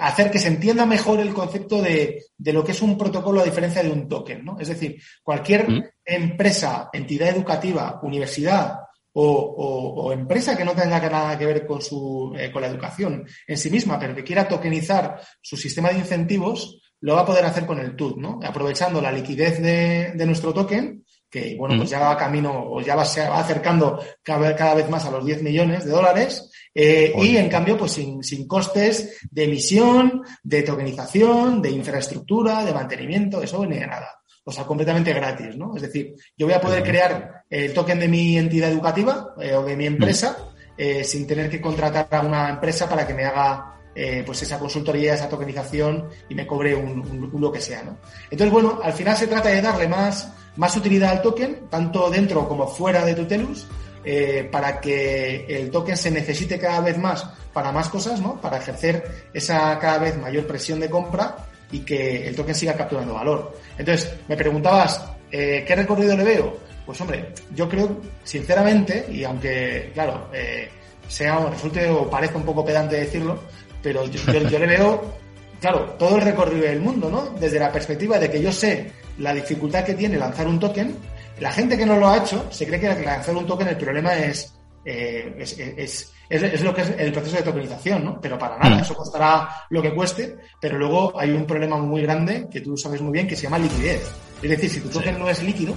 hacer 0.00 0.32
que 0.32 0.40
se 0.40 0.48
entienda 0.48 0.84
mejor 0.84 1.20
el 1.20 1.32
concepto 1.32 1.80
de, 1.80 2.24
de, 2.36 2.52
lo 2.52 2.64
que 2.64 2.72
es 2.72 2.82
un 2.82 2.98
protocolo 2.98 3.40
a 3.40 3.44
diferencia 3.44 3.84
de 3.84 3.92
un 3.92 4.08
token, 4.08 4.44
¿no? 4.44 4.58
Es 4.58 4.66
decir, 4.66 5.00
cualquier 5.22 5.70
mm. 5.70 5.84
empresa, 6.04 6.90
entidad 6.92 7.28
educativa, 7.28 8.00
universidad 8.02 8.80
o, 9.14 9.24
o, 9.24 10.02
o, 10.02 10.12
empresa 10.12 10.56
que 10.56 10.64
no 10.64 10.72
tenga 10.72 11.00
nada 11.08 11.38
que 11.38 11.46
ver 11.46 11.66
con, 11.66 11.80
su, 11.80 12.34
eh, 12.36 12.50
con 12.50 12.62
la 12.62 12.68
educación 12.68 13.24
en 13.46 13.56
sí 13.56 13.70
misma, 13.70 13.98
pero 13.98 14.14
que 14.14 14.24
quiera 14.24 14.48
tokenizar 14.48 15.20
su 15.40 15.56
sistema 15.56 15.90
de 15.90 15.98
incentivos, 15.98 16.80
lo 17.00 17.14
va 17.14 17.20
a 17.20 17.26
poder 17.26 17.44
hacer 17.44 17.66
con 17.66 17.78
el 17.78 17.94
TUT, 17.96 18.16
¿no? 18.16 18.40
Aprovechando 18.42 19.00
la 19.00 19.12
liquidez 19.12 19.60
de, 19.60 20.12
de 20.14 20.26
nuestro 20.26 20.52
token, 20.52 21.04
que, 21.30 21.56
bueno, 21.56 21.76
pues 21.76 21.90
ya 21.90 21.98
va 21.98 22.16
camino 22.16 22.64
o 22.70 22.80
ya 22.80 22.94
va, 22.94 23.04
se 23.04 23.28
va 23.28 23.40
acercando 23.40 24.00
cada, 24.22 24.54
cada 24.54 24.74
vez 24.74 24.88
más 24.88 25.04
a 25.04 25.10
los 25.10 25.24
10 25.24 25.42
millones 25.42 25.84
de 25.84 25.90
dólares, 25.90 26.50
eh, 26.72 27.12
y 27.16 27.36
en 27.36 27.48
cambio, 27.48 27.76
pues 27.76 27.92
sin, 27.92 28.22
sin, 28.22 28.48
costes 28.48 29.18
de 29.30 29.44
emisión, 29.44 30.22
de 30.42 30.62
tokenización, 30.62 31.62
de 31.62 31.70
infraestructura, 31.70 32.64
de 32.64 32.72
mantenimiento, 32.72 33.42
eso 33.42 33.64
ni 33.66 33.78
de 33.78 33.86
nada. 33.86 34.08
O 34.44 34.52
sea, 34.52 34.64
completamente 34.64 35.12
gratis, 35.12 35.56
¿no? 35.56 35.74
Es 35.74 35.82
decir, 35.82 36.14
yo 36.36 36.46
voy 36.46 36.54
a 36.54 36.60
poder 36.60 36.82
crear 36.82 37.44
el 37.48 37.72
token 37.72 37.98
de 37.98 38.08
mi 38.08 38.36
entidad 38.36 38.70
educativa 38.70 39.34
eh, 39.40 39.54
o 39.54 39.64
de 39.64 39.76
mi 39.76 39.86
empresa 39.86 40.36
eh, 40.76 41.04
sin 41.04 41.26
tener 41.26 41.48
que 41.48 41.60
contratar 41.60 42.08
a 42.10 42.20
una 42.20 42.50
empresa 42.50 42.88
para 42.88 43.06
que 43.06 43.14
me 43.14 43.24
haga 43.24 43.74
eh, 43.94 44.24
pues 44.26 44.42
esa 44.42 44.58
consultoría, 44.58 45.14
esa 45.14 45.28
tokenización 45.28 46.08
y 46.28 46.34
me 46.34 46.46
cobre 46.46 46.74
un, 46.74 47.00
un, 47.00 47.30
un, 47.32 47.40
lo 47.40 47.52
que 47.52 47.60
sea, 47.60 47.84
¿no? 47.84 47.98
Entonces, 48.28 48.52
bueno, 48.52 48.80
al 48.82 48.92
final 48.92 49.16
se 49.16 49.28
trata 49.28 49.50
de 49.50 49.62
darle 49.62 49.86
más, 49.86 50.32
más 50.56 50.76
utilidad 50.76 51.12
al 51.12 51.22
token, 51.22 51.68
tanto 51.70 52.10
dentro 52.10 52.48
como 52.48 52.66
fuera 52.66 53.04
de 53.04 53.14
Tutelus, 53.14 53.68
eh, 54.04 54.48
para 54.50 54.80
que 54.80 55.46
el 55.48 55.70
token 55.70 55.96
se 55.96 56.10
necesite 56.10 56.58
cada 56.58 56.80
vez 56.80 56.98
más 56.98 57.24
para 57.52 57.70
más 57.70 57.88
cosas, 57.88 58.20
¿no? 58.20 58.40
Para 58.40 58.58
ejercer 58.58 59.28
esa 59.32 59.78
cada 59.78 59.98
vez 59.98 60.18
mayor 60.18 60.46
presión 60.46 60.80
de 60.80 60.90
compra 60.90 61.43
y 61.72 61.80
que 61.80 62.28
el 62.28 62.36
token 62.36 62.54
siga 62.54 62.74
capturando 62.74 63.14
valor. 63.14 63.58
Entonces, 63.78 64.14
me 64.28 64.36
preguntabas, 64.36 65.04
eh, 65.30 65.64
¿qué 65.66 65.74
recorrido 65.74 66.16
le 66.16 66.24
veo? 66.24 66.56
Pues 66.86 67.00
hombre, 67.00 67.30
yo 67.54 67.68
creo, 67.68 68.00
sinceramente, 68.22 69.06
y 69.10 69.24
aunque, 69.24 69.90
claro, 69.94 70.28
eh, 70.32 70.68
sea, 71.08 71.46
resulte 71.46 71.88
o 71.88 72.08
parezca 72.08 72.36
un 72.36 72.44
poco 72.44 72.64
pedante 72.64 72.96
decirlo, 72.96 73.38
pero 73.82 74.06
yo, 74.06 74.58
le 74.58 74.66
veo, 74.66 75.14
claro, 75.60 75.94
todo 75.98 76.16
el 76.16 76.22
recorrido 76.22 76.66
del 76.66 76.80
mundo, 76.80 77.10
¿no? 77.10 77.38
Desde 77.38 77.58
la 77.58 77.70
perspectiva 77.70 78.18
de 78.18 78.30
que 78.30 78.40
yo 78.40 78.50
sé 78.50 78.90
la 79.18 79.34
dificultad 79.34 79.84
que 79.84 79.94
tiene 79.94 80.16
lanzar 80.16 80.46
un 80.48 80.58
token, 80.58 80.96
la 81.40 81.52
gente 81.52 81.76
que 81.76 81.86
no 81.86 81.98
lo 81.98 82.08
ha 82.08 82.18
hecho 82.18 82.46
se 82.50 82.66
cree 82.66 82.80
que 82.80 83.04
lanzar 83.04 83.34
un 83.36 83.46
token 83.46 83.68
el 83.68 83.76
problema 83.76 84.14
es, 84.16 84.54
eh, 84.84 85.34
es, 85.38 86.12
lo 86.62 86.74
que 86.74 86.82
es 86.82 86.94
el 86.98 87.12
proceso 87.12 87.36
de 87.36 87.42
tokenización, 87.42 88.04
¿no? 88.04 88.20
Pero 88.20 88.38
para 88.38 88.58
nada, 88.58 88.76
mm. 88.76 88.80
eso 88.80 88.94
costará 88.94 89.48
lo 89.70 89.82
que 89.82 89.94
cueste, 89.94 90.36
pero 90.60 90.78
luego 90.78 91.18
hay 91.18 91.30
un 91.30 91.46
problema 91.46 91.76
muy 91.76 92.02
grande 92.02 92.46
que 92.50 92.60
tú 92.60 92.76
sabes 92.76 93.00
muy 93.00 93.12
bien 93.12 93.26
que 93.26 93.36
se 93.36 93.42
llama 93.42 93.58
liquidez. 93.58 94.10
Es 94.42 94.50
decir, 94.50 94.70
si 94.70 94.80
tu 94.80 94.88
token 94.88 95.14
sí. 95.14 95.20
no 95.20 95.28
es 95.28 95.42
líquido, 95.42 95.74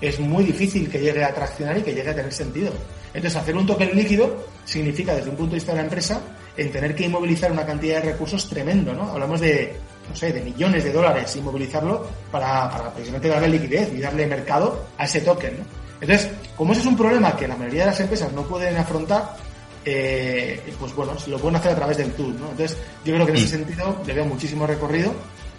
es 0.00 0.18
muy 0.18 0.44
difícil 0.44 0.90
que 0.90 0.98
llegue 0.98 1.24
a 1.24 1.32
traccionar 1.32 1.78
y 1.78 1.82
que 1.82 1.94
llegue 1.94 2.10
a 2.10 2.14
tener 2.14 2.32
sentido. 2.32 2.72
Entonces, 3.14 3.36
hacer 3.36 3.56
un 3.56 3.66
token 3.66 3.94
líquido 3.94 4.44
significa, 4.64 5.14
desde 5.14 5.30
un 5.30 5.36
punto 5.36 5.50
de 5.50 5.56
vista 5.56 5.72
de 5.72 5.78
la 5.78 5.84
empresa, 5.84 6.20
en 6.56 6.72
tener 6.72 6.94
que 6.94 7.04
inmovilizar 7.04 7.52
una 7.52 7.64
cantidad 7.64 8.02
de 8.02 8.12
recursos 8.12 8.48
tremendo, 8.48 8.92
¿no? 8.92 9.10
Hablamos 9.10 9.40
de 9.40 9.76
no 10.08 10.16
sé, 10.16 10.32
de 10.32 10.40
millones 10.40 10.84
de 10.84 10.92
dólares 10.92 11.34
y 11.36 11.40
movilizarlo 11.40 12.06
para, 12.30 12.68
para 12.70 12.92
precisamente 12.92 13.28
darle 13.28 13.48
liquidez 13.48 13.92
y 13.94 14.00
darle 14.00 14.26
mercado 14.26 14.86
a 14.98 15.04
ese 15.04 15.20
token. 15.20 15.58
¿no? 15.58 15.64
Entonces, 16.00 16.30
como 16.56 16.72
ese 16.72 16.82
es 16.82 16.86
un 16.86 16.96
problema 16.96 17.36
que 17.36 17.46
la 17.46 17.56
mayoría 17.56 17.82
de 17.82 17.90
las 17.90 18.00
empresas 18.00 18.32
no 18.32 18.42
pueden 18.42 18.76
afrontar, 18.76 19.36
eh, 19.84 20.74
pues 20.78 20.94
bueno, 20.94 21.18
se 21.18 21.30
lo 21.30 21.38
pueden 21.38 21.56
hacer 21.56 21.72
a 21.72 21.76
través 21.76 21.96
del 21.96 22.12
tool. 22.12 22.38
¿no? 22.38 22.50
Entonces, 22.50 22.76
yo 23.04 23.14
creo 23.14 23.26
que 23.26 23.32
en 23.32 23.38
ese 23.38 23.48
sentido 23.48 23.96
le 24.06 24.14
veo 24.14 24.24
muchísimo 24.24 24.66
recorrido. 24.66 25.12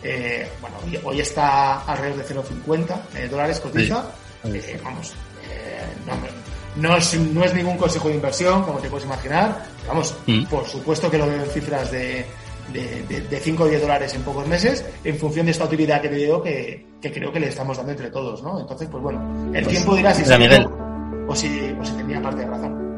Eh, 0.04 0.48
bueno, 0.60 0.78
hoy 1.04 1.22
está 1.22 1.82
alrededor 1.82 2.26
de 2.26 2.36
0,50 2.36 3.02
eh, 3.16 3.28
dólares 3.30 3.60
cotiza. 3.60 4.06
Eh, 4.44 4.80
vamos, 4.84 5.14
eh, 5.50 5.82
no, 6.06 6.90
no, 6.90 6.98
es, 6.98 7.14
no 7.18 7.44
es 7.44 7.54
ningún 7.54 7.78
consejo 7.78 8.10
de 8.10 8.16
inversión, 8.16 8.64
como 8.64 8.80
te 8.80 8.90
puedes 8.90 9.06
imaginar. 9.06 9.66
Vamos, 9.88 10.16
mm. 10.26 10.46
por 10.46 10.68
supuesto 10.68 11.10
que 11.10 11.18
lo 11.18 11.28
veo 11.28 11.44
en 11.44 11.50
cifras 11.50 11.92
de 11.92 12.26
de, 12.72 13.04
de, 13.10 13.22
de 13.22 13.40
5 13.40 13.64
o 13.64 13.68
10 13.68 13.82
dólares 13.82 14.14
en 14.16 14.22
pocos 14.24 14.48
meses 14.48 14.86
en 15.04 15.18
función 15.18 15.46
de 15.46 15.52
esta 15.52 15.66
utilidad 15.66 16.02
que 16.02 16.08
veo 16.08 16.42
que, 16.42 16.86
que 17.02 17.12
creo 17.12 17.32
que 17.32 17.40
le 17.40 17.50
estamos 17.50 17.78
dando 17.78 17.92
entre 17.92 18.10
todos, 18.10 18.42
¿no? 18.42 18.60
Entonces, 18.60 18.88
pues 18.90 19.04
bueno, 19.04 19.22
el 19.54 19.64
pues, 19.64 19.76
tiempo 19.76 19.96
dirá 19.96 20.14
si 20.14 20.22
es 20.22 20.40
Miguel. 20.40 20.66
o 21.28 21.36
si, 21.36 21.76
o 21.80 21.86
si 21.86 21.92
tenía 21.94 22.22
parte 22.22 22.42
de 22.42 22.48
razón. 22.48 22.93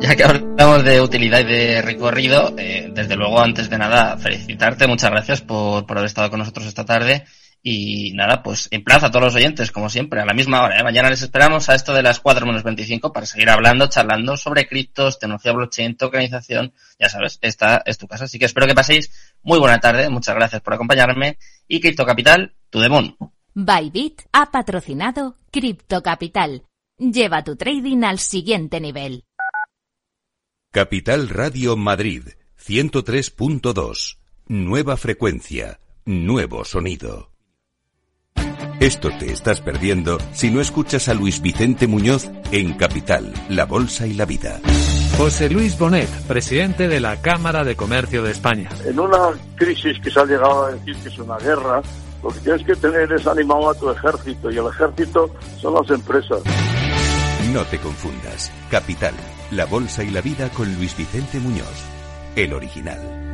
Ya 0.00 0.14
que 0.14 0.24
hablamos 0.24 0.84
de 0.84 1.00
utilidad 1.00 1.40
y 1.40 1.44
de 1.44 1.82
recorrido, 1.82 2.54
eh, 2.58 2.90
desde 2.92 3.16
luego, 3.16 3.40
antes 3.40 3.70
de 3.70 3.78
nada, 3.78 4.16
felicitarte, 4.18 4.86
muchas 4.86 5.10
gracias 5.10 5.40
por, 5.40 5.86
por 5.86 5.96
haber 5.96 6.08
estado 6.08 6.30
con 6.30 6.38
nosotros 6.40 6.66
esta 6.66 6.84
tarde 6.84 7.24
y 7.68 8.12
nada, 8.12 8.44
pues 8.44 8.68
en 8.70 8.84
plaza 8.84 9.06
a 9.06 9.10
todos 9.10 9.24
los 9.24 9.34
oyentes, 9.34 9.72
como 9.72 9.90
siempre, 9.90 10.20
a 10.20 10.24
la 10.24 10.34
misma 10.34 10.62
hora. 10.62 10.78
¿eh? 10.78 10.84
Mañana 10.84 11.10
les 11.10 11.22
esperamos 11.22 11.68
a 11.68 11.74
esto 11.74 11.92
de 11.92 12.02
las 12.04 12.20
4 12.20 12.46
menos 12.46 12.62
25 12.62 13.12
para 13.12 13.26
seguir 13.26 13.50
hablando, 13.50 13.88
charlando 13.88 14.36
sobre 14.36 14.68
criptos, 14.68 15.18
tecnología 15.18 15.50
blockchain, 15.52 15.96
tokenización. 15.96 16.72
Ya 17.00 17.08
sabes, 17.08 17.40
esta 17.42 17.82
es 17.84 17.98
tu 17.98 18.06
casa. 18.06 18.26
Así 18.26 18.38
que 18.38 18.44
espero 18.44 18.68
que 18.68 18.74
paséis 18.74 19.10
muy 19.42 19.58
buena 19.58 19.80
tarde. 19.80 20.08
Muchas 20.10 20.36
gracias 20.36 20.62
por 20.62 20.74
acompañarme. 20.74 21.38
Y 21.66 21.80
Cripto 21.80 22.06
Capital, 22.06 22.54
tu 22.70 22.78
demon. 22.78 23.16
Bybit 23.54 24.22
ha 24.32 24.52
patrocinado 24.52 25.36
Cripto 25.50 26.04
Capital. 26.04 26.62
Lleva 26.98 27.42
tu 27.42 27.56
trading 27.56 28.04
al 28.04 28.20
siguiente 28.20 28.80
nivel. 28.80 29.24
Capital 30.76 31.30
Radio 31.30 31.74
Madrid, 31.74 32.22
103.2. 32.62 34.18
Nueva 34.48 34.98
frecuencia, 34.98 35.80
nuevo 36.04 36.66
sonido. 36.66 37.30
Esto 38.78 39.08
te 39.18 39.32
estás 39.32 39.62
perdiendo 39.62 40.18
si 40.34 40.50
no 40.50 40.60
escuchas 40.60 41.08
a 41.08 41.14
Luis 41.14 41.40
Vicente 41.40 41.86
Muñoz 41.86 42.30
en 42.52 42.74
Capital, 42.74 43.32
La 43.48 43.64
Bolsa 43.64 44.06
y 44.06 44.12
la 44.12 44.26
Vida. 44.26 44.60
José 45.16 45.48
Luis 45.48 45.78
Bonet, 45.78 46.10
presidente 46.28 46.88
de 46.88 47.00
la 47.00 47.22
Cámara 47.22 47.64
de 47.64 47.74
Comercio 47.74 48.22
de 48.22 48.32
España. 48.32 48.68
En 48.84 49.00
una 49.00 49.30
crisis 49.54 49.98
que 50.04 50.10
se 50.10 50.20
ha 50.20 50.26
llegado 50.26 50.66
a 50.66 50.72
decir 50.72 50.94
que 50.96 51.08
es 51.08 51.18
una 51.18 51.38
guerra, 51.38 51.80
lo 52.22 52.28
que 52.28 52.40
tienes 52.40 52.66
que 52.66 52.76
tener 52.76 53.10
es 53.10 53.26
animado 53.26 53.70
a 53.70 53.74
tu 53.74 53.88
ejército 53.88 54.50
y 54.50 54.58
el 54.58 54.66
ejército 54.66 55.30
son 55.58 55.72
las 55.72 55.88
empresas. 55.88 56.42
No 57.54 57.64
te 57.64 57.78
confundas. 57.78 58.52
Capital, 58.70 59.14
La 59.52 59.64
Bolsa 59.64 60.02
y 60.02 60.10
la 60.10 60.20
Vida 60.20 60.48
con 60.48 60.74
Luis 60.74 60.96
Vicente 60.96 61.38
Muñoz, 61.38 61.84
el 62.34 62.52
original. 62.52 63.25